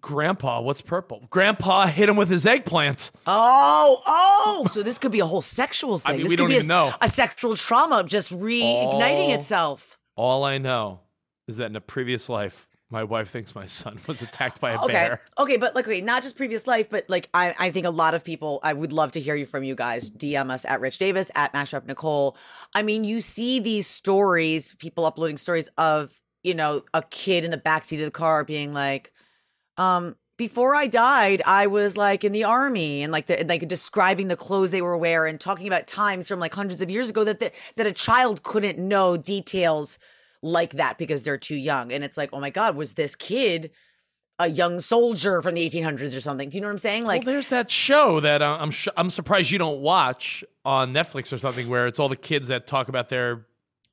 [0.00, 1.26] Grandpa, what's purple?
[1.30, 3.10] Grandpa hit him with his eggplant.
[3.26, 4.66] Oh, oh!
[4.70, 6.12] So this could be a whole sexual thing.
[6.12, 6.92] I mean, this we could don't be even a, know.
[7.00, 9.34] a sexual trauma just reigniting Oh.
[9.34, 9.98] itself.
[10.14, 11.00] All I know
[11.46, 14.78] is that in a previous life, my wife thinks my son was attacked by a
[14.84, 15.20] Okay, bear.
[15.38, 18.14] okay, but like, okay, not just previous life, but like, I, I think a lot
[18.14, 18.60] of people.
[18.62, 20.10] I would love to hear you from you guys.
[20.10, 22.36] DM us at Rich Davis at Mashup Nicole.
[22.74, 27.50] I mean, you see these stories, people uploading stories of you know a kid in
[27.50, 29.12] the backseat of the car being like,
[29.76, 30.16] um.
[30.36, 34.28] Before I died, I was like in the army and like the, and, like describing
[34.28, 37.40] the clothes they were wearing, talking about times from like hundreds of years ago that
[37.40, 39.98] the, that a child couldn't know details
[40.42, 41.92] like that because they're too young.
[41.92, 43.70] And it's like, oh my god, was this kid
[44.38, 46.48] a young soldier from the 1800s or something?
[46.48, 47.04] Do you know what I'm saying?
[47.04, 50.92] Like, well, there's that show that uh, I'm sh- I'm surprised you don't watch on
[50.92, 53.46] Netflix or something where it's all the kids that talk about their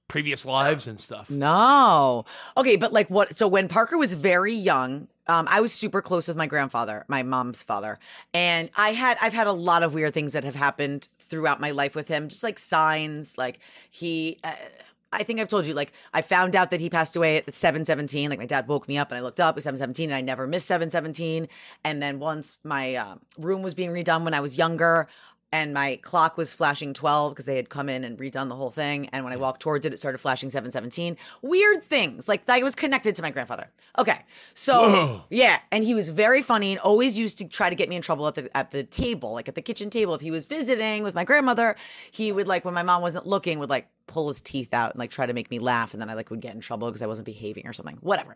[0.07, 1.29] previous lives and stuff.
[1.29, 2.25] No.
[2.57, 3.35] Okay, but like what?
[3.35, 7.23] So when Parker was very young, um, I was super close with my grandfather, my
[7.23, 7.99] mom's father,
[8.33, 11.71] and I had I've had a lot of weird things that have happened throughout my
[11.71, 13.37] life with him, just like signs.
[13.37, 14.53] Like he, uh,
[15.15, 17.85] I think I've told you, like I found out that he passed away at seven
[17.85, 18.29] seventeen.
[18.29, 20.21] Like my dad woke me up and I looked up at seven seventeen, and I
[20.21, 21.47] never missed seven seventeen.
[21.83, 25.07] And then once my uh, room was being redone when I was younger,
[25.55, 28.71] and my clock was flashing 12 because they had come in and redone the whole
[28.71, 29.07] thing.
[29.13, 32.75] And when i walked towards it it started flashing 717 weird things like that was
[32.75, 33.71] connected to my grandfather.
[33.97, 37.87] Okay so yeah and he was very funny and always used to try to get
[37.87, 40.13] me in trouble at the at the table like at the kitchen table.
[40.13, 41.77] If he was visiting with my grandmother
[42.11, 44.99] he would like when my mom wasn't looking would like pull his teeth out and
[44.99, 45.93] like try to make me laugh.
[45.93, 47.97] And then i like would get in trouble because i wasn't behaving or something.
[48.01, 48.35] Whatever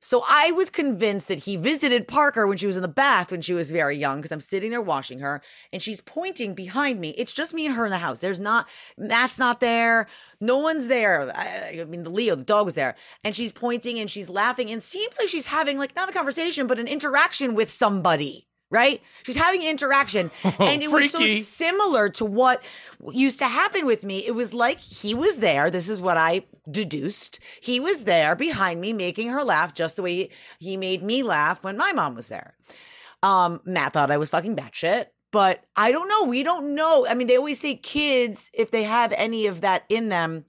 [0.00, 3.42] so I was convinced that he visited Parker when she was in the bath when
[3.42, 7.10] she was very young because I'm sitting there washing her and she's pointing behind me.
[7.10, 8.20] It's just me and her in the house.
[8.20, 10.08] There's not Matt's not there.
[10.40, 11.30] No one's there.
[11.36, 14.70] I, I mean, the Leo, the dog was there, and she's pointing and she's laughing
[14.70, 18.49] and seems like she's having like not a conversation but an interaction with somebody.
[18.70, 19.02] Right?
[19.24, 20.30] She's having interaction.
[20.58, 22.62] and it was so similar to what
[23.12, 24.24] used to happen with me.
[24.26, 25.70] It was like he was there.
[25.70, 27.40] This is what I deduced.
[27.60, 31.22] He was there behind me making her laugh just the way he, he made me
[31.22, 32.54] laugh when my mom was there.
[33.22, 35.06] Um, Matt thought I was fucking batshit.
[35.32, 36.24] But I don't know.
[36.24, 37.06] We don't know.
[37.06, 40.46] I mean, they always say kids, if they have any of that in them,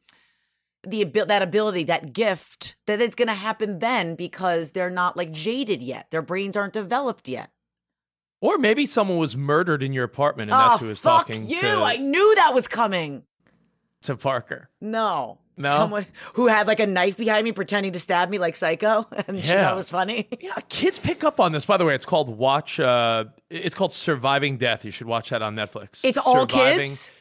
[0.84, 5.32] the that ability, that gift, that it's going to happen then because they're not like
[5.32, 6.10] jaded yet.
[6.10, 7.52] Their brains aren't developed yet.
[8.42, 11.46] Or maybe someone was murdered in your apartment and that's oh, who was fuck talking
[11.48, 11.62] you!
[11.62, 13.24] to, I knew that was coming.
[14.04, 14.70] to Parker.
[14.82, 15.38] No.
[15.58, 15.70] No?
[15.76, 19.44] Someone who had like a knife behind me pretending to stab me like psycho and
[19.44, 20.28] she thought it was funny.
[20.42, 21.66] Yeah, kids pick up on this.
[21.66, 22.80] By the way, it's called Watch.
[22.80, 24.86] Uh, it's called Surviving Death.
[24.86, 26.04] You should watch that on Netflix.
[26.04, 27.12] It's all Surviving- kids.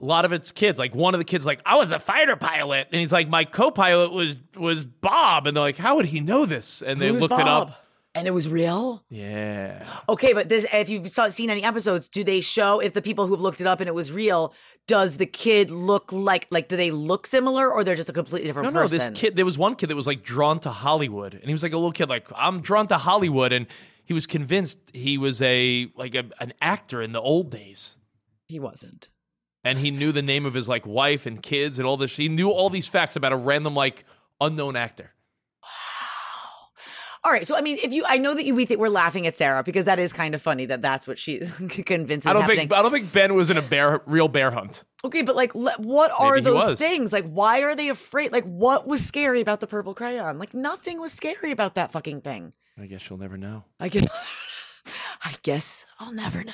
[0.00, 0.78] A lot of it's kids.
[0.78, 3.44] Like one of the kids, like I was a fighter pilot, and he's like, my
[3.44, 6.82] co-pilot was was Bob, and they're like, how would he know this?
[6.82, 7.83] And they Who's looked it up.
[8.16, 9.04] And it was real?
[9.10, 9.84] Yeah.
[10.08, 13.26] Okay, but this if you've saw, seen any episodes, do they show if the people
[13.26, 14.54] who've looked it up and it was real,
[14.86, 18.46] does the kid look like like do they look similar or they're just a completely
[18.46, 18.74] different person?
[18.76, 18.88] No, no.
[18.88, 19.34] This kid.
[19.34, 21.76] There was one kid that was like drawn to Hollywood, and he was like a
[21.76, 23.66] little kid, like I'm drawn to Hollywood, and
[24.04, 27.98] he was convinced he was a like a, an actor in the old days.
[28.46, 29.08] He wasn't.
[29.64, 32.16] and he knew the name of his like wife and kids and all this.
[32.16, 34.04] He knew all these facts about a random like
[34.40, 35.13] unknown actor.
[37.26, 39.26] All right, so I mean, if you, I know that you we think we're laughing
[39.26, 41.38] at Sarah because that is kind of funny that that's what she
[41.86, 42.68] convinced I don't happening.
[42.68, 44.84] think I don't think Ben was in a bear real bear hunt.
[45.06, 47.14] okay, but like, le- what are Maybe those things?
[47.14, 48.30] Like, why are they afraid?
[48.30, 50.38] Like, what was scary about the purple crayon?
[50.38, 52.52] Like, nothing was scary about that fucking thing.
[52.78, 53.64] I guess you'll never know.
[53.80, 54.06] I guess,
[55.24, 56.52] I guess I'll never know.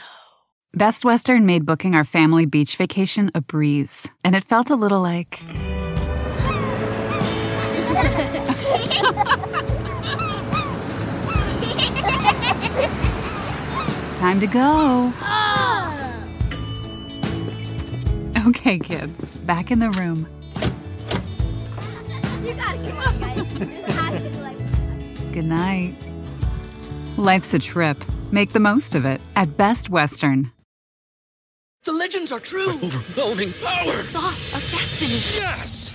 [0.72, 5.00] Best Western made booking our family beach vacation a breeze, and it felt a little
[5.00, 5.40] like.
[14.20, 15.10] Time to go.
[15.22, 15.86] Oh.
[18.48, 20.28] Okay, kids, back in the room.
[22.44, 23.54] You gotta come on, guys.
[23.54, 25.32] This has to be like.
[25.32, 25.94] Good night.
[27.16, 28.04] Life's a trip.
[28.30, 30.52] Make the most of it at Best Western.
[31.84, 32.74] The legends are true.
[32.74, 33.90] Overwhelming power!
[33.90, 35.12] Sauce of destiny.
[35.42, 35.94] Yes!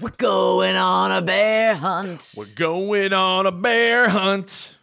[0.00, 2.34] We're going on a bear hunt.
[2.36, 4.76] We're going on a bear hunt.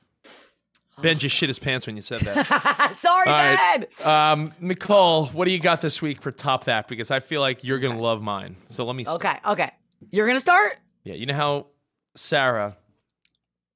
[1.01, 2.91] Ben just shit his pants when you said that.
[2.95, 3.87] Sorry, All right.
[3.97, 4.05] Dad.
[4.07, 6.87] Um, Nicole, what do you got this week for top that?
[6.87, 8.55] Because I feel like you're gonna love mine.
[8.69, 9.03] So let me.
[9.03, 9.15] Start.
[9.25, 9.71] Okay, okay.
[10.11, 11.67] You're gonna start, Yeah, you know how
[12.15, 12.75] Sarah.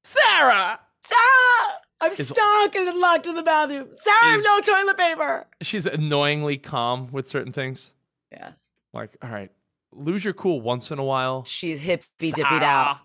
[0.03, 0.79] Sarah.
[1.03, 1.73] Sarah.
[2.01, 3.87] I'm Is- stuck and locked in the bathroom.
[3.93, 5.47] Sarah, I have no toilet paper.
[5.61, 7.93] She's annoyingly calm with certain things.
[8.31, 8.51] Yeah,
[8.93, 9.49] Like, all right,
[9.95, 11.43] lose your cool once in a while.
[11.45, 12.99] she's hippy dippied out.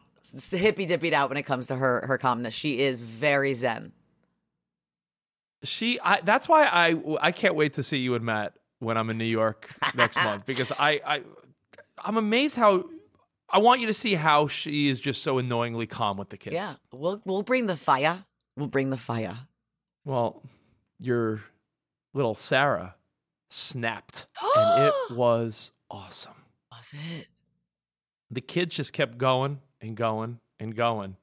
[0.50, 2.54] Hippy dippied out when it comes to her her calmness.
[2.54, 3.92] She is very zen.
[5.62, 9.10] She, I, that's why I, I can't wait to see you and Matt when I'm
[9.10, 11.22] in New York next month because I, I,
[11.98, 12.84] I'm amazed how.
[13.52, 16.54] I want you to see how she is just so annoyingly calm with the kids.
[16.54, 18.24] Yeah, we'll we'll bring the fire.
[18.56, 19.36] We'll bring the fire.
[20.04, 20.40] Well,
[21.00, 21.42] your
[22.14, 22.94] little Sarah
[23.48, 24.26] snapped,
[24.56, 26.34] and it was awesome.
[26.80, 27.28] Was it?
[28.30, 31.16] the kids just kept going and going and going.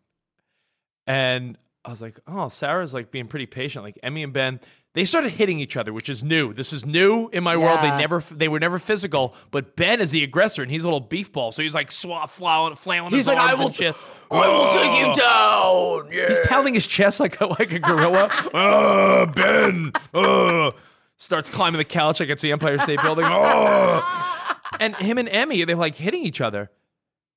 [1.05, 3.85] And I was like, oh, Sarah's like being pretty patient.
[3.85, 4.59] Like Emmy and Ben,
[4.93, 6.53] they started hitting each other, which is new.
[6.53, 7.79] This is new in my world.
[7.81, 9.35] They never, they were never physical.
[9.51, 12.75] But Ben is the aggressor, and he's a little beefball, so he's like swat, flailing,
[12.75, 13.95] flailing He's his like, I will, and shit.
[14.29, 16.11] I will take you down.
[16.11, 16.27] Yeah.
[16.27, 18.25] He's pounding his chest like a, like a gorilla.
[18.53, 20.71] uh, Ben, uh,
[21.15, 23.25] starts climbing the couch I it's the Empire State Building.
[23.29, 24.33] Uh.
[24.79, 26.69] And him and Emmy, they're like hitting each other.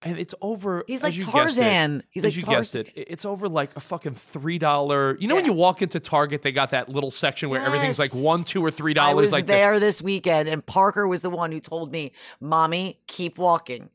[0.02, 0.82] And it's over.
[0.86, 2.02] He's like you guessed it- Tarzan.
[2.08, 2.92] He's like you guessed Tarzan.
[2.96, 3.04] it.
[3.10, 5.16] It's over like a fucking three dollar.
[5.20, 8.12] You know when you walk into Target, they got that little section where everything's like
[8.12, 9.12] one, two, or three dollars.
[9.12, 12.12] I was Like the- there this weekend, and Parker was the one who told me,
[12.40, 13.90] "Mommy, keep walking."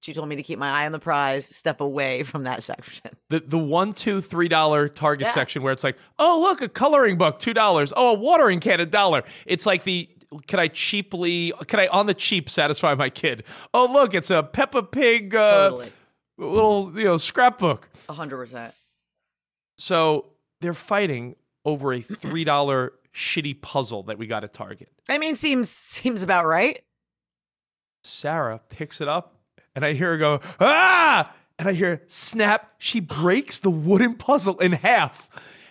[0.00, 3.10] She told me to keep my eye on the prize, step away from that section.
[3.28, 5.32] the the one, two, three dollar Target Yeah.
[5.32, 7.92] section where it's like, oh look, a coloring book, two dollars.
[7.96, 9.24] Oh, a watering can, a dollar.
[9.44, 10.08] It's like the
[10.46, 13.44] can I cheaply can I on the cheap satisfy my kid?
[13.72, 15.92] Oh look, it's a Peppa Pig uh, Totally,
[16.36, 17.88] little you know scrapbook.
[18.08, 18.74] hundred percent.
[19.78, 20.26] So
[20.60, 24.90] they're fighting over a three dollar shitty puzzle that we got at Target.
[25.08, 26.82] I mean, seems seems about right.
[28.04, 29.34] Sarah picks it up,
[29.74, 31.32] and I hear her go, ah!
[31.58, 32.72] And I hear snap.
[32.78, 35.28] She breaks the wooden puzzle in half.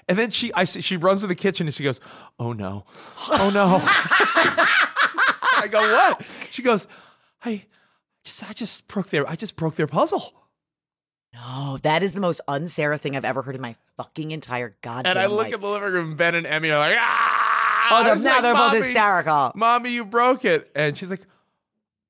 [0.08, 2.00] And then she, I see, she runs to the kitchen and she goes,
[2.40, 2.86] "Oh no,
[3.30, 6.88] oh no!" I go, "What?" She goes,
[7.44, 7.66] "I
[8.24, 10.34] just, I just broke their, I just broke their puzzle."
[11.34, 15.14] No, that is the most unsarah thing I've ever heard in my fucking entire goddamn
[15.14, 15.16] life.
[15.16, 15.54] And I look life.
[15.54, 18.54] at the living room, Ben and Emmy are like, "Ah!" Oh, they're, now like, they're
[18.54, 19.52] both hysterical.
[19.56, 20.70] Mommy, you broke it.
[20.76, 21.22] And she's like,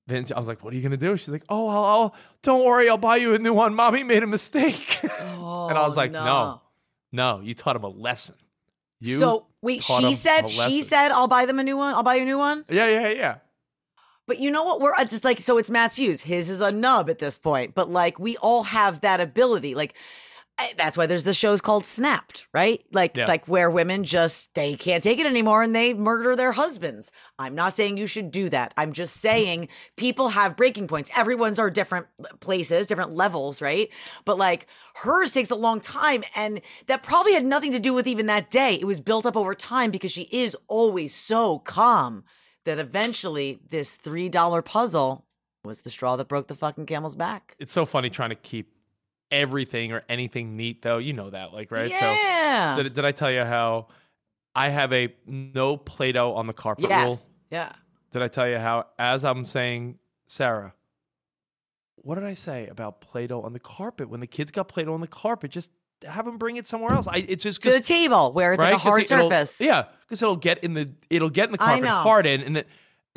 [0.07, 1.15] then I was like, what are you going to do?
[1.17, 2.89] She's like, oh, I'll, I'll, don't worry.
[2.89, 3.75] I'll buy you a new one.
[3.75, 4.97] Mommy made a mistake.
[5.03, 6.25] and I was Oh, like, no.
[6.25, 6.61] no,
[7.43, 8.35] you taught him a lesson.
[8.99, 11.93] You so wait, she said she said I'll buy them a new one.
[11.93, 12.65] I'll buy you a new one.
[12.69, 13.35] yeah, yeah, yeah.
[14.25, 14.81] But you know what?
[14.81, 15.57] We're just like so.
[15.57, 16.21] It's Matt's Hughes.
[16.21, 17.73] His is a nub at this point.
[17.75, 19.73] But like we all have that ability.
[19.73, 19.95] Like
[20.59, 22.83] Eh, that's why there's the shows called Snapped, right?
[22.91, 23.25] Like Yeah.
[23.27, 27.11] like where women just they can't take it anymore and they murder their husbands.
[27.37, 28.73] I'm not saying you should do that.
[28.75, 31.11] I'm just saying people have breaking points.
[31.15, 32.07] Everyone's are different
[32.39, 33.89] places, different levels, right?
[34.25, 38.07] But like hers takes a long time and that probably had nothing to do with
[38.07, 38.75] even that day.
[38.75, 42.23] It was built up over time because she is always so calm
[42.65, 45.25] that eventually this $3 puzzle
[45.63, 47.55] was the straw that broke the fucking camel's back.
[47.59, 48.71] It's so funny trying to keep
[49.31, 50.97] everything or anything neat, though.
[50.97, 51.89] You know that, like, right?
[51.89, 52.75] Yeah.
[52.75, 53.87] So, did, did I tell you how
[54.55, 57.17] I have a no Play Doh on the carpet rule?
[57.51, 57.71] Yeah.
[58.11, 60.73] Did I tell you how, as I'm saying, Sarah,
[61.95, 64.09] what did I say about Play Doh on the carpet?
[64.09, 65.69] When the kids got Play Doh on the carpet, just
[66.05, 67.07] have them bring it somewhere else.
[67.07, 69.59] I, it's just To the table where it's like a hard surface.
[69.59, 72.65] Yeah, because it'll get in the it'll get in the carpet, harden, and then.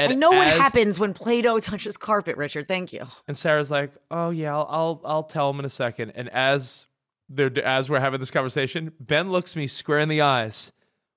[0.00, 2.66] And I know what happens when Play-Doh touches carpet, Richard.
[2.68, 3.06] Thank you.
[3.28, 6.12] And Sarah's like, "Oh yeah, I'll I'll, I'll tell him in a second.
[6.14, 6.86] And as
[7.28, 10.72] they're as we're having this conversation, Ben looks me square in the eyes,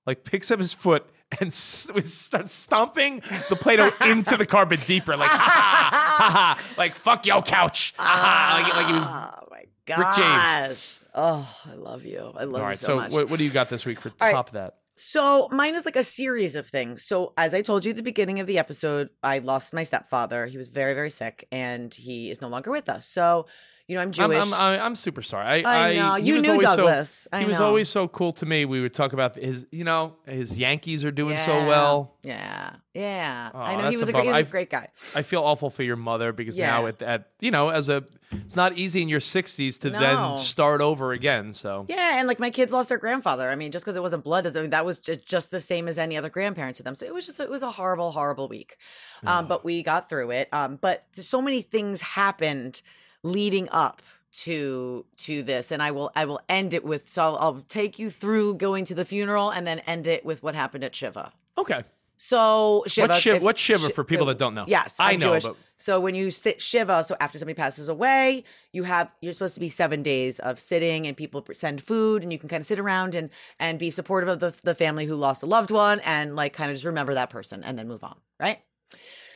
[0.06, 1.06] like picks up his foot
[1.40, 6.64] and s- starts stomping the Play-Doh into the carpet deeper, like ha ha ha ha,
[6.78, 9.08] like fuck your couch, ha ha, like, like he was.
[9.08, 11.00] Oh my James.
[11.00, 11.00] gosh.
[11.16, 12.34] Oh, I love you.
[12.36, 13.12] I love All you so, so much.
[13.12, 14.32] what, what do you got this week for right.
[14.32, 14.78] top of that?
[14.96, 17.04] So mine is like a series of things.
[17.04, 20.46] So as I told you at the beginning of the episode, I lost my stepfather.
[20.46, 23.08] He was very, very sick, and he is no longer with us.
[23.08, 23.48] So,
[23.88, 24.38] you know, I'm Jewish.
[24.38, 25.66] I'm, I'm, I'm super sorry.
[25.66, 26.16] I, I know.
[26.16, 27.28] he You knew so- Douglas.
[27.34, 28.64] I he was always so cool to me.
[28.66, 32.16] We would talk about his, you know, his Yankees are doing so well.
[32.24, 33.52] Yeah, yeah.
[33.54, 34.88] Oh, I know he was a great, he was a great guy.
[35.16, 36.68] I feel awful for your mother because Yeah.
[36.68, 40.00] now at, at you know as a it's not easy in your 60s to No.
[40.00, 41.54] then start over again.
[41.54, 43.48] So Yeah, and like my kids lost their grandfather.
[43.50, 45.88] I mean, just because it wasn't blood, doesn't- I mean, that was just, the same
[45.88, 46.96] as any other grandparent to them.
[46.96, 48.78] So it was just it was a horrible, horrible week.
[49.26, 50.50] Um, but we got through it.
[50.52, 52.82] Um, but so many things happened
[53.24, 54.02] leading up
[54.44, 57.08] to to this, and I will I will end it with.
[57.08, 60.42] So I'll, I'll take you through going to the funeral, and then end it with
[60.44, 61.32] what happened at Shiva.
[61.58, 61.84] okay,
[62.18, 63.08] So Shiva.
[63.10, 64.66] What's Shiva- if- what's Shiva for people that don't know?
[64.68, 65.44] Yes, I I'm know, Jewish.
[65.44, 69.54] but- So when you sit Shiva, so after somebody passes away, you have you're supposed
[69.54, 72.66] to be seven days of sitting, and people send food, and you can kind of
[72.68, 76.00] sit around and and be supportive of the the family who lost a loved one,
[76.00, 78.60] and like kind of just remember that person, and then move on, right?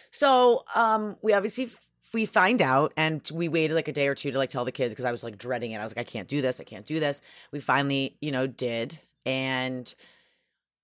[0.10, 1.70] So um, we obviously
[2.14, 4.72] we find out, and we waited like a day or two to like tell the
[4.72, 5.80] kids because I was like dreading it.
[5.80, 6.60] I was like, I can't do this.
[6.60, 7.22] I can't do this.
[7.52, 9.94] We finally, you know, did, and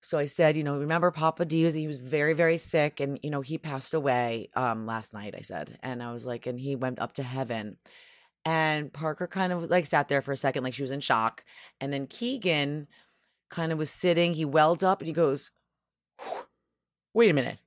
[0.01, 3.19] so I said, you know, remember Papa D was he was very very sick, and
[3.24, 5.34] you know he passed away um last night.
[5.38, 7.78] I said, and I was like, and he went up to heaven.
[8.45, 11.45] And Parker kind of like sat there for a second, like she was in shock.
[11.80, 12.88] And then Keegan
[13.49, 14.34] kind of was sitting.
[14.34, 15.51] He welled up and he goes,
[17.13, 17.59] "Wait a minute,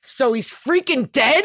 [0.00, 1.44] so he's freaking dead."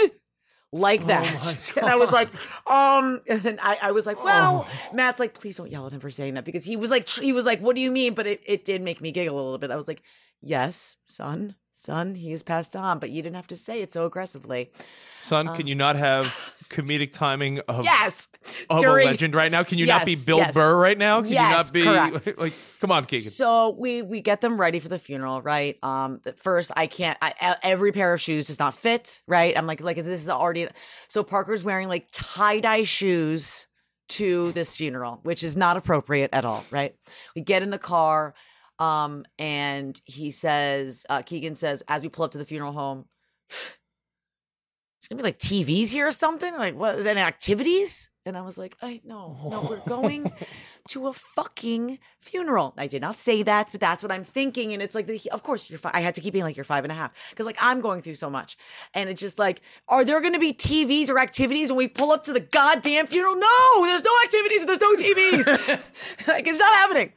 [0.75, 1.57] Like that.
[1.77, 2.27] and I was like,
[2.69, 6.01] um, and then I, I was like, well, Matt's like, please don't yell at him
[6.01, 8.13] for saying that because he was like, he was like, what do you mean?
[8.13, 9.71] But it, it did make me giggle a little bit.
[9.71, 10.01] I was like,
[10.41, 14.05] yes, son, son, he has passed on, but you didn't have to say it so
[14.05, 14.71] aggressively.
[15.19, 16.25] son, can you not have
[16.69, 18.27] comedic timing of Yes.
[18.69, 19.63] of During- a legend right now?
[19.63, 20.53] Can you not be Bill yes.
[20.53, 21.21] Burr right now?
[21.21, 21.83] Can Yes, you not be
[22.21, 22.37] correct.
[22.39, 23.29] like, come on, Keegan?
[23.29, 25.77] So we we get them ready for the funeral, right?
[25.83, 27.17] Um, first I can't.
[27.21, 29.55] I, every pair of shoes does not fit, right?
[29.57, 30.67] I'm like, like this is already.
[31.09, 33.67] So Parker's wearing like tie dye shoes
[34.07, 36.95] to this funeral, which is not appropriate at all, right?
[37.35, 38.33] We get in the car,
[38.79, 43.05] um, and he says, uh, Keegan says, as we pull up to the funeral home,
[43.49, 46.53] it's gonna be like TVs here or something.
[46.57, 48.09] Like, what is any activities?
[48.25, 50.31] And I was like, I no, no, we're going
[50.89, 52.73] to a fucking funeral.
[52.75, 54.73] I did not say that, but that's what I'm thinking.
[54.73, 55.77] And it's like, the, of course, you're.
[55.77, 57.81] Fi- I had to keep being like, you're five and a half, because like I'm
[57.81, 58.57] going through so much,
[58.95, 62.11] and it's just like, are there going to be TVs or activities when we pull
[62.11, 63.35] up to the goddamn funeral?
[63.35, 66.27] No, there's no activities and there's no TVs.
[66.27, 67.13] like it's not happening.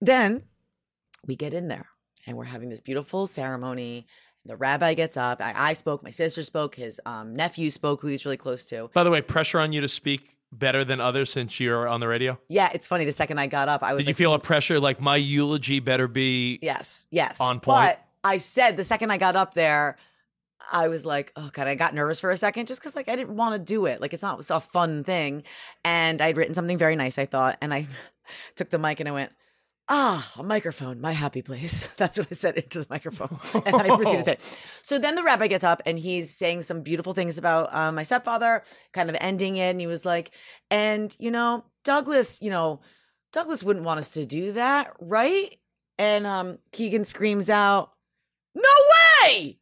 [0.00, 0.42] Then
[1.28, 1.86] we get in there
[2.26, 4.06] and we're having this beautiful ceremony.
[4.44, 5.40] The rabbi gets up.
[5.40, 6.02] I, I spoke.
[6.02, 6.74] My sister spoke.
[6.74, 8.90] His um, nephew spoke, who he's really close to.
[8.94, 12.08] By the way, pressure on you to speak better than others since you're on the
[12.08, 12.38] radio.
[12.48, 13.04] Yeah, it's funny.
[13.04, 15.80] The second I got up, I was Did you feel a pressure like my eulogy
[15.80, 16.58] better be?
[16.62, 17.40] Yes, yes.
[17.40, 17.76] On point.
[17.76, 19.98] But I said the second I got up there,
[20.72, 23.16] I was like, oh god, I got nervous for a second just because like I
[23.16, 24.00] didn't want to do it.
[24.00, 25.42] Like it's not it's a fun thing,
[25.84, 27.86] and I'd written something very nice, I thought, and I
[28.56, 29.32] took the mic and I went.
[29.90, 31.86] Ah, a microphone, my happy place.
[31.96, 33.38] That's what I said into the microphone.
[33.54, 34.36] And then I proceeded to say.
[34.82, 38.02] So then the rabbi gets up and he's saying some beautiful things about um, my
[38.02, 38.62] stepfather,
[38.92, 39.70] kind of ending it.
[39.70, 40.32] And he was like,
[40.70, 42.80] and, you know, Douglas, you know,
[43.32, 45.56] Douglas wouldn't want us to do that, right?
[45.98, 47.92] And um, Keegan screams out,
[48.54, 48.62] no
[49.24, 49.57] way!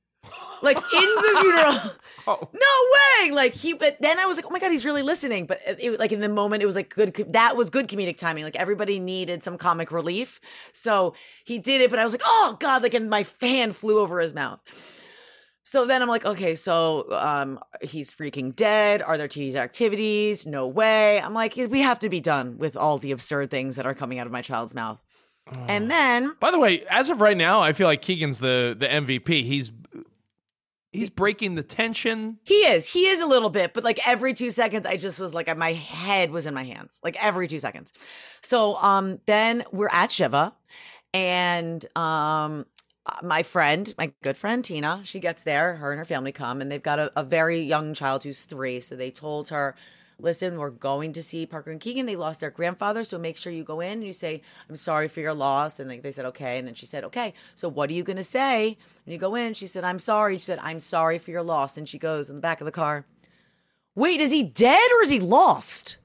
[0.62, 1.92] Like in the funeral.
[2.28, 2.48] Oh.
[2.52, 3.30] No way!
[3.30, 5.46] Like he, but then I was like, oh my god, he's really listening.
[5.46, 7.14] But it, like in the moment, it was like good.
[7.32, 8.44] That was good comedic timing.
[8.44, 10.40] Like everybody needed some comic relief,
[10.72, 11.14] so
[11.44, 11.90] he did it.
[11.90, 12.82] But I was like, oh god!
[12.82, 14.60] Like and my fan flew over his mouth.
[15.62, 19.02] So then I'm like, okay, so um, he's freaking dead.
[19.02, 20.46] Are there tease activities?
[20.46, 21.20] No way.
[21.20, 24.20] I'm like, we have to be done with all the absurd things that are coming
[24.20, 25.00] out of my child's mouth.
[25.68, 28.86] And then By the way, as of right now, I feel like Keegan's the the
[28.86, 29.44] MVP.
[29.44, 29.70] He's
[30.96, 32.38] he's breaking the tension.
[32.44, 32.92] He is.
[32.92, 35.72] He is a little bit, but like every two seconds, I just was like, my
[35.72, 37.92] head was in my hands, like every two seconds.
[38.40, 40.54] So um, then we're at Shiva,
[41.14, 42.66] and um,
[43.06, 45.76] uh, my friend, my good friend Tina, she gets there.
[45.76, 48.80] Her and her family come, and they've got a, a very young child who's three.
[48.80, 49.76] So they told her.
[50.18, 52.06] Listen, we're going to see Parker and Keegan.
[52.06, 55.08] They lost their grandfather, so make sure you go in and you say, "I'm sorry
[55.08, 57.90] for your loss." And they, they said, "Okay." And then she said, "Okay." So what
[57.90, 59.52] are you gonna say when you go in?
[59.52, 62.36] She said, "I'm sorry." She said, "I'm sorry for your loss." And she goes in
[62.36, 63.04] the back of the car.
[63.94, 65.98] Wait, is he dead or is he lost?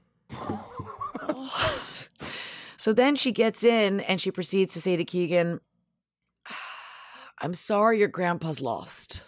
[2.78, 5.59] so then she gets in and she proceeds to say to Keegan,
[7.41, 9.24] I'm sorry your grandpa's lost.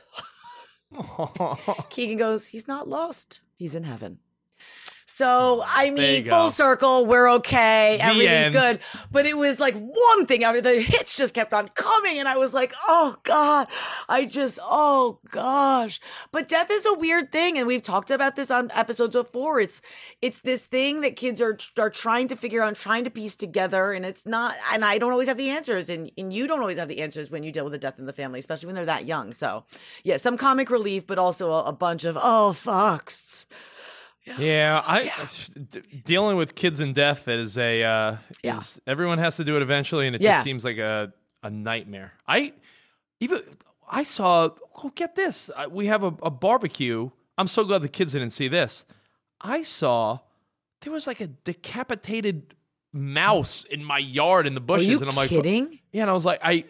[1.89, 3.41] Keegan goes, He's not lost.
[3.55, 4.19] He's in heaven.
[5.06, 6.49] So, I mean, full go.
[6.49, 7.97] circle, we're okay.
[7.99, 8.54] The Everything's end.
[8.54, 8.80] good.
[9.12, 12.18] But it was like one thing after the hits just kept on coming.
[12.18, 13.68] And I was like, oh God,
[14.10, 15.99] I just, oh gosh.
[16.32, 17.60] But death is a weird thing.
[17.60, 19.60] And we've talked about this on episodes before.
[19.60, 19.84] It's,
[20.24, 23.91] it's this thing that kids are, are trying to figure out, trying to piece together.
[23.91, 25.91] And it's not, and I don't always have the answers.
[25.91, 28.08] And, and you don't always have the answers when you deal with a death in
[28.08, 29.36] the family, especially when they're that young.
[29.36, 29.64] So
[30.04, 33.45] yeah, some comic relief, but also a, a bunch of, oh, fucks.
[34.26, 35.11] Yeah, I
[35.69, 38.57] d- dealing with kids and death is a uh, Yeah.
[38.57, 40.34] is everyone has to do it eventually, and it Yeah.
[40.36, 41.11] just seems like a
[41.43, 42.13] a nightmare.
[42.28, 42.53] I
[43.19, 43.41] even
[43.89, 44.49] I saw.
[44.84, 45.51] Oh, get this!
[45.55, 47.09] I, we have a, a barbecue.
[47.38, 48.86] I'm so glad the kids didn't see this.
[49.41, 50.19] I saw
[50.82, 52.55] there was like a decapitated
[52.93, 55.80] mouse in my yard in the bushes, and I'm like, kidding?
[55.91, 56.63] yeah, and I was like, I.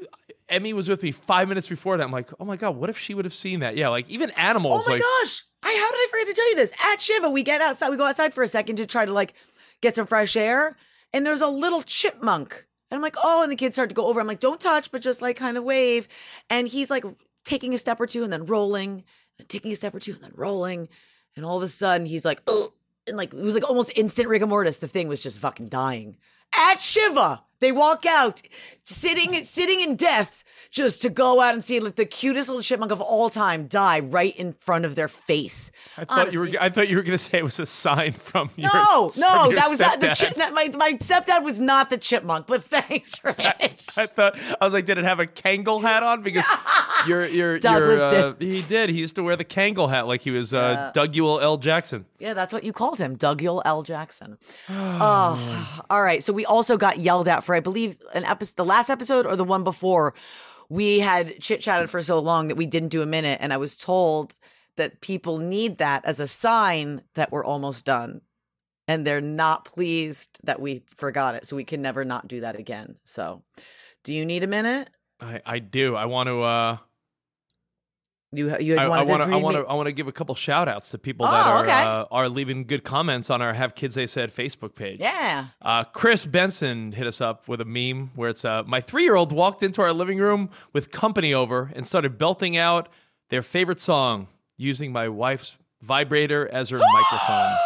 [0.53, 2.03] Emmy was with me five minutes before that.
[2.03, 3.75] I'm like, oh my god, what if she would have seen that?
[3.75, 4.85] Yeah, like even animals.
[4.85, 5.43] Oh my like, gosh!
[5.63, 6.71] I how did I forget to tell you this?
[6.91, 7.89] At Shiva, we get outside.
[7.89, 9.33] We go outside for a second to try to like
[9.81, 10.77] get some fresh air,
[11.11, 12.65] and there's a little chipmunk.
[12.89, 14.19] And I'm like, oh, and the kids start to go over.
[14.19, 16.07] I'm like, don't touch, but just like kind of wave.
[16.49, 17.03] And he's like
[17.43, 19.03] taking a step or two and then rolling,
[19.39, 20.89] and taking a step or two and then rolling.
[21.35, 22.73] And all of a sudden, he's like, oh,
[23.07, 24.77] and like it was like almost instant rigor mortis.
[24.77, 26.17] The thing was just fucking dying.
[26.55, 28.41] At Shiva, they walk out,
[28.83, 30.42] sitting sitting in death,
[30.73, 33.99] just to go out and see like the cutest little chipmunk of all time die
[33.99, 35.71] right in front of their face.
[35.97, 36.49] I thought you were.
[36.59, 38.71] I thought you were going to say it was a sign from your.
[38.73, 40.33] No, from no, your that was not the chip.
[40.33, 43.37] That, my my stepdad was not the chipmunk, but thanks, Rich.
[43.97, 46.23] I thought I was like, did it have a Kangol hat on?
[46.23, 46.45] Because
[47.07, 48.89] your your Douglas your uh, he did.
[48.89, 51.57] He used to wear the Kangol hat like he was uh, Doug Ewell L.
[51.57, 52.05] Jackson.
[52.17, 53.83] Yeah, that's what you called him, Dougule L.
[53.83, 54.39] Jackson.
[54.69, 56.23] oh, all right.
[56.23, 59.35] So we also got yelled at for, I believe, an episode, the last episode or
[59.35, 60.15] the one before.
[60.69, 63.57] We had chit chatted for so long that we didn't do a minute, and I
[63.57, 64.35] was told
[64.75, 68.21] that people need that as a sign that we're almost done,
[68.87, 71.45] and they're not pleased that we forgot it.
[71.45, 72.95] So we can never not do that again.
[73.03, 73.43] So,
[74.03, 74.89] do you need a minute?
[75.19, 75.95] I, I do.
[75.95, 76.41] I want to.
[76.41, 76.77] Uh,
[78.35, 79.29] You you I had wanted want to.
[79.33, 79.65] I want to.
[79.67, 81.71] I want to give a couple shout outs to people that Oh, are okay.
[81.83, 84.99] uh, are leaving good comments on our Have Kids They Said Facebook page.
[84.99, 85.47] Yeah.
[85.61, 89.15] Uh, Chris Benson hit us up with a meme where it's uh, my three year
[89.15, 92.89] old walked into our living room with company over and started belting out
[93.29, 94.27] their favorite song
[94.57, 97.57] using my wife's vibrator as her microphone.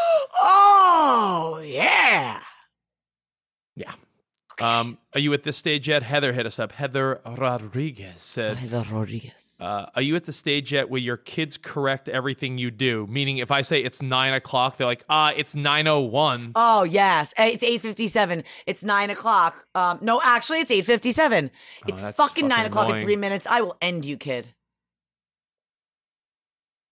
[0.42, 2.40] Oh yeah.
[4.60, 6.02] Um, are you at this stage yet?
[6.02, 6.72] Heather hit us up.
[6.72, 9.60] Heather Rodriguez said, Heather Rodriguez.
[9.62, 13.06] uh, "Are you at the stage yet where your kids correct everything you do?
[13.08, 16.54] Meaning, if I say it's nine o'clock, they're like, ah, it's nine o one.
[16.56, 18.44] Oh yes, it's eight fifty seven.
[18.66, 19.68] It's nine o'clock.
[19.76, 21.52] Um, no, actually, it's eight fifty seven.
[21.88, 23.04] It's that's fucking nine o'clock in annoying.
[23.06, 23.46] three minutes.
[23.48, 24.54] I will end you, kid.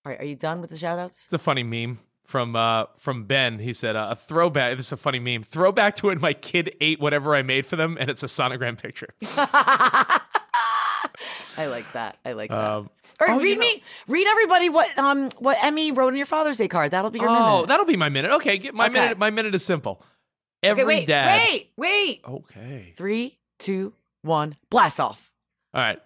[0.05, 1.23] All right, are you done with the shout outs?
[1.23, 3.59] It's a funny meme from uh, from Ben.
[3.59, 4.75] He said uh, a throwback.
[4.77, 5.43] This is a funny meme.
[5.43, 8.77] Throwback to when my kid ate whatever I made for them, and it's a sonogram
[8.81, 9.09] picture.
[11.57, 12.17] I like that.
[12.25, 12.57] I like that.
[12.59, 12.89] Um,
[13.21, 16.17] All right, oh, you read know- me, read everybody what um what Emmy wrote in
[16.17, 16.91] your Father's Day card.
[16.91, 17.45] That'll be your Oh, minute.
[17.47, 18.31] Oh, that'll be my minute.
[18.31, 18.99] Okay, get my Okay.
[18.99, 19.17] minute.
[19.17, 20.03] My minute is simple.
[20.61, 21.39] Every okay, wait, dad.
[21.39, 22.21] wait, wait.
[22.27, 22.93] Okay.
[22.97, 25.31] Three, two, one, blast off.
[25.73, 25.99] All right.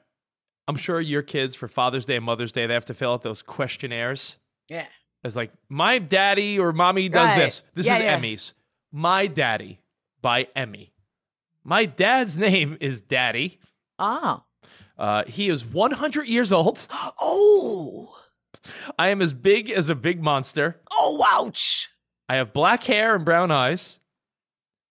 [0.68, 3.24] I'm sure your kids for Father's Day and Mother's Day they have to fill out
[3.24, 4.38] those questionnaires.
[4.70, 4.86] Yeah.
[5.24, 7.38] It's like my daddy or mommy does Right.
[7.46, 7.64] this.
[7.76, 8.12] This Yeah, is yeah.
[8.12, 8.54] Emmy's.
[8.92, 9.80] My daddy
[10.22, 10.94] by Emmy.
[11.64, 13.60] My dad's name is Daddy.
[13.98, 14.44] Ah.
[14.98, 16.88] Uh, he is 100 years old.
[17.22, 18.16] Oh.
[19.00, 20.80] I am as big as a big monster.
[20.92, 21.90] Oh, ouch.
[22.28, 24.00] I have black hair and brown eyes.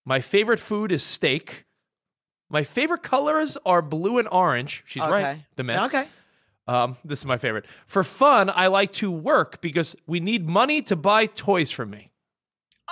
[0.05, 1.65] My favorite food is steak.
[2.49, 4.83] My favorite colors are blue and orange.
[4.87, 5.45] She's right.
[5.55, 5.93] The mix.
[5.93, 6.07] Okay.
[6.69, 7.65] Um, this is my favorite.
[7.87, 12.11] For fun, I like to work because we need money to buy toys for me.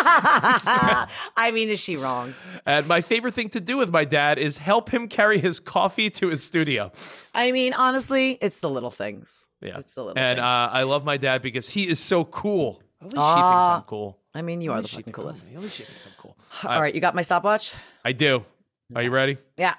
[0.00, 2.34] I mean, is she wrong?
[2.66, 6.10] And my favorite thing to do with my dad is help him carry his coffee
[6.10, 6.92] to his studio.
[7.34, 9.48] I mean, honestly, it's the little things.
[9.60, 9.78] Yeah.
[9.78, 10.44] It's the little and things.
[10.44, 12.82] uh, I love my dad because he is so cool.
[13.00, 13.76] At least she thinks Ah.
[13.76, 14.18] I'm cool.
[14.34, 15.48] I mean, you are the fucking thinks- coolest.
[15.52, 16.36] At least she thinks I'm cool.
[16.64, 17.74] All right, you got my stopwatch?
[18.04, 18.44] I do.
[18.94, 19.36] Are you ready?
[19.56, 19.74] Yeah.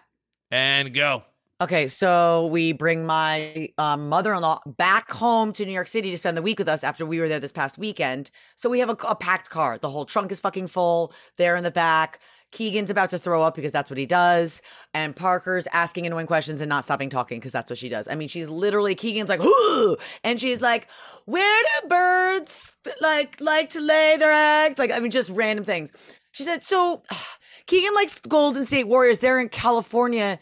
[0.51, 1.23] And go.
[1.61, 6.37] Okay, so we bring my um, mother-in-law back home to New York City to spend
[6.37, 8.31] the week with us after we were there this past weekend.
[8.55, 9.77] So we have a, a packed car.
[9.77, 11.13] The whole trunk is fucking full.
[11.35, 12.19] They're in the back.
[12.51, 14.61] Keegan's about to throw up because that's what he does,
[14.93, 18.07] and Parker's asking annoying questions and not stopping talking because that's what she does.
[18.07, 20.87] I mean, she's literally Keegan's like, "Whoo," and she's like,
[21.25, 25.91] "Where do birds like like to lay their eggs?" Like, I mean, just random things.
[26.31, 27.03] She said, "So."
[27.67, 29.19] Keegan likes Golden State Warriors.
[29.19, 30.39] They're in California.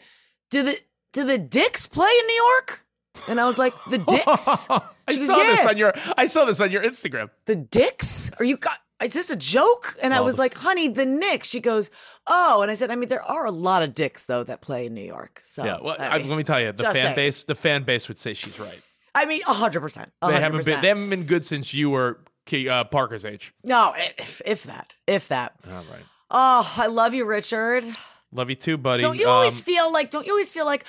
[0.50, 0.78] Do the
[1.20, 2.84] do the Dicks play in New York?
[3.28, 4.66] And I was like, the Dicks?
[4.70, 7.30] I She goes, saw this on your I saw this on your Instagram.
[7.46, 8.30] The Dicks?
[8.38, 8.78] Are you got?
[9.02, 9.96] Is this a joke?
[10.02, 11.48] And I was the- like, honey, the Knicks.
[11.48, 11.88] She goes,
[12.26, 12.62] oh.
[12.62, 14.94] And I said, I mean, there are a lot of dicks though that play in
[14.94, 15.40] New York.
[15.44, 17.14] So Yeah, well, I I, mean, let me tell you, the fan saying.
[17.16, 18.80] base, the fan base would say she's right.
[19.14, 20.12] I mean, hundred percent.
[20.24, 22.20] They haven't been, they haven't been good since you were
[22.52, 23.52] uh, Parker's age.
[23.64, 25.54] No, if, if that, if that.
[25.68, 27.84] All right, Oh, I love you, Richard.
[28.32, 29.00] Love you too, buddy.
[29.02, 30.10] Don't you always Um, feel like?
[30.10, 30.84] Don't you always feel like?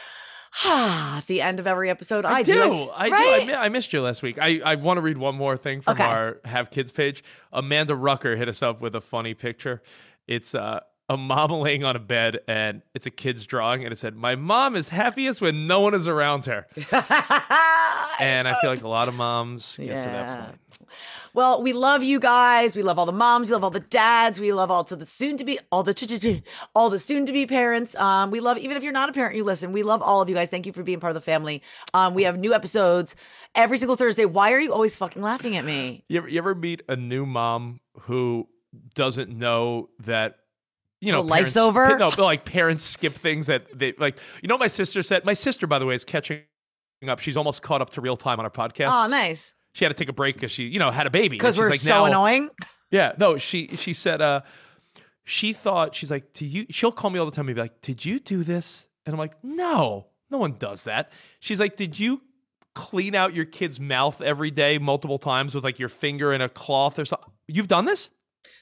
[0.65, 2.53] Ah, at the end of every episode, I, I do.
[2.53, 2.89] do.
[2.95, 3.45] I right?
[3.47, 3.53] do.
[3.53, 4.39] I, I missed you last week.
[4.39, 6.03] I, I want to read one more thing from Okay.
[6.03, 7.23] our Have Kids page.
[7.53, 9.81] Amanda Rucker hit us up with a funny picture.
[10.27, 10.79] It's uh,
[11.09, 14.35] a mom laying on a bed, and it's a kid's drawing, and it said, "My
[14.35, 19.07] mom is happiest when no one is around her." and I feel like a lot
[19.07, 20.59] of moms get to that point.
[21.33, 22.75] Well, we love you guys.
[22.75, 23.49] We love all the moms.
[23.49, 24.39] We love all the dads.
[24.39, 26.43] We love all to the soon to be all the
[26.73, 27.95] all the soon to be parents.
[27.95, 29.71] Um, we love even if you're not a parent, you listen.
[29.71, 30.49] We love all of you guys.
[30.49, 31.61] Thank you for being part of the family.
[31.93, 33.15] Um, we have new episodes
[33.55, 34.25] every single Thursday.
[34.25, 36.03] Why are you always fucking laughing at me?
[36.09, 38.47] You ever, you ever meet a new mom who
[38.95, 40.39] doesn't know that
[41.01, 41.97] you know life's parents- over?
[41.99, 44.17] No, but like parents skip things that they like.
[44.41, 45.25] You know, what my sister said.
[45.25, 46.41] My sister, by the way, is catching
[47.07, 47.19] up.
[47.19, 48.89] She's almost caught up to real time on our podcast.
[48.89, 49.53] Oh, nice.
[49.73, 51.37] She had to take a break because she, you know, had a baby.
[51.37, 52.49] Because we're like, so now- annoying.
[52.91, 53.37] Yeah, no.
[53.37, 54.41] She she said uh,
[55.23, 56.65] she thought she's like, do you?
[56.71, 58.87] She'll call me all the time and be like, did you do this?
[59.05, 61.11] And I'm like, no, no one does that.
[61.39, 62.21] She's like, did you
[62.73, 66.49] clean out your kid's mouth every day multiple times with like your finger and a
[66.49, 67.29] cloth or something?
[67.47, 68.09] You've done this?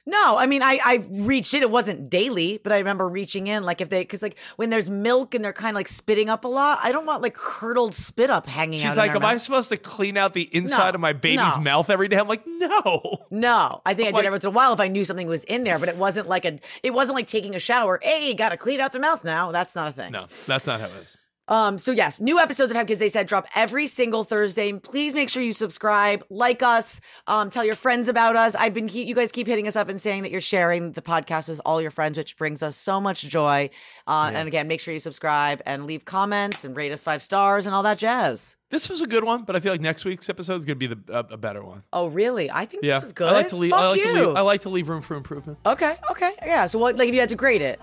[0.10, 1.62] No, I mean I I reached it.
[1.64, 3.64] It wasn't daily, but I remember reaching in.
[3.64, 6.46] Like if they, because like when there's milk and they're kind of like spitting up
[6.46, 8.84] a lot, I don't want like curdled spit up hanging out.
[8.88, 11.62] She's like, am I supposed to clean out the inside No, of my baby's no.
[11.62, 12.18] mouth every day?
[12.18, 13.18] I'm like, no.
[13.32, 15.28] No, I think I Like- did every once in a while if I knew something
[15.28, 16.58] was in there, but it wasn't like a.
[16.84, 18.00] It wasn't like taking a shower.
[18.02, 19.52] Hey, got to clean out the mouth now.
[19.52, 20.14] That's not a thing.
[20.14, 21.18] No, that's not how it is.
[21.50, 21.78] Um.
[21.78, 24.74] So yes, new episodes of Have Kids They Said drop every single Thursday.
[24.74, 28.54] Please make sure you subscribe, like us, um, tell your friends about us.
[28.56, 31.02] I've been keep, you guys keep hitting us up and saying that you're sharing the
[31.02, 33.70] podcast with all your friends, which brings us so much joy.
[34.06, 37.66] Uh, And again, make sure you subscribe and leave comments and rate us five stars
[37.66, 38.56] and all that jazz.
[38.70, 40.88] This was a good one, but I feel like next week's episode is going to
[40.88, 41.84] be the a, a better one.
[41.94, 42.52] Oh, really?
[42.52, 43.30] I think Yeah, this is good.
[43.30, 43.72] I like to leave.
[43.72, 44.14] Fuck I like you.
[44.14, 44.36] to leave.
[44.36, 45.58] I like to leave room for improvement.
[45.66, 45.96] okay.
[46.12, 46.34] Okay.
[46.46, 46.68] Yeah.
[46.68, 46.98] So what?
[46.98, 47.80] Like, if you had to grade it,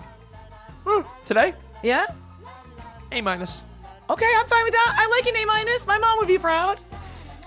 [1.24, 2.04] Today, yeah.
[3.14, 3.64] A minus.
[4.10, 4.96] Okay, I'm fine with that.
[4.98, 5.86] I like an A minus.
[5.86, 6.80] My mom would be proud.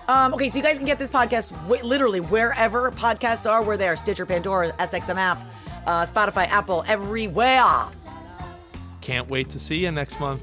[0.07, 3.61] Um, okay, so you guys can get this podcast wi- literally wherever podcasts are.
[3.61, 5.39] We're there: Stitcher, Pandora, SXM app,
[5.85, 7.63] uh, Spotify, Apple, everywhere.
[9.01, 10.41] Can't wait to see you next month.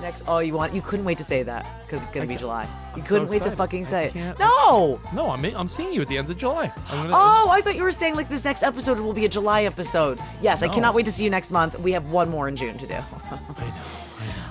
[0.00, 0.74] Next, oh, you want?
[0.74, 2.66] You couldn't wait to say that because it's gonna be July.
[2.96, 4.38] You so couldn't wait to fucking say it.
[4.38, 5.00] No.
[5.14, 6.72] No, I'm I'm seeing you at the end of July.
[6.88, 9.28] I'm gonna, Oh, I thought you were saying like this next episode will be a
[9.28, 10.18] July episode.
[10.40, 11.78] Yes, I cannot wait to see you next month.
[11.78, 12.94] We have one more in June to do.
[13.30, 13.82] I know.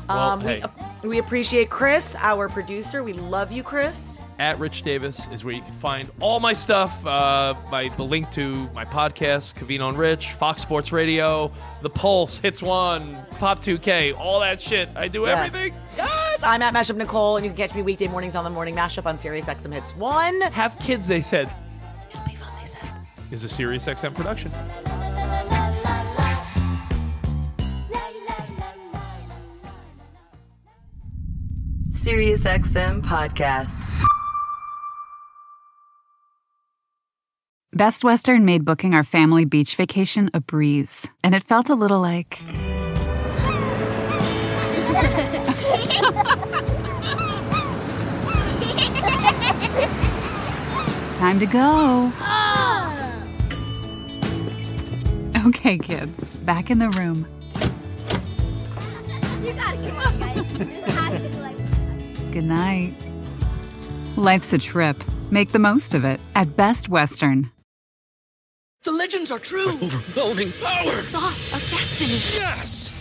[0.09, 0.63] Well, Um, hey,
[1.03, 3.03] we, we appreciate Chris, our producer.
[3.03, 4.19] We love you, Chris.
[4.39, 7.05] at Rich Davis is where you can find all my stuff.
[7.05, 11.51] Uh, my the link to my podcast, Cavino and Rich, Fox Sports Radio,
[11.81, 14.89] The Pulse, Hits One, Pop 2K, all that shit.
[14.95, 15.71] I do everything.
[15.95, 18.75] Yes, I'm at Mashup Nicole, and you can catch me weekday mornings on the morning
[18.75, 20.41] mashup on Sirius XM Hits One.
[20.41, 21.49] Have kids, they said.
[22.09, 22.81] It'll be fun, they said.
[23.31, 24.51] Is a Sirius XM production.
[32.11, 34.03] SiriusXM podcasts.
[37.71, 42.01] Best Western made booking our family beach vacation a breeze, and it felt a little
[42.01, 42.39] like.
[51.17, 52.11] Time to go.
[55.47, 57.25] Okay, kids, back in the room.
[59.41, 61.70] You gotta come on, guys.
[62.31, 62.93] Good night.
[64.15, 65.03] Life's a trip.
[65.31, 67.51] Make the most of it at Best Western.
[68.83, 69.67] The legends are true.
[69.67, 70.85] Overwhelming power!
[70.85, 72.11] The Sauce of destiny.
[72.41, 73.00] Yes!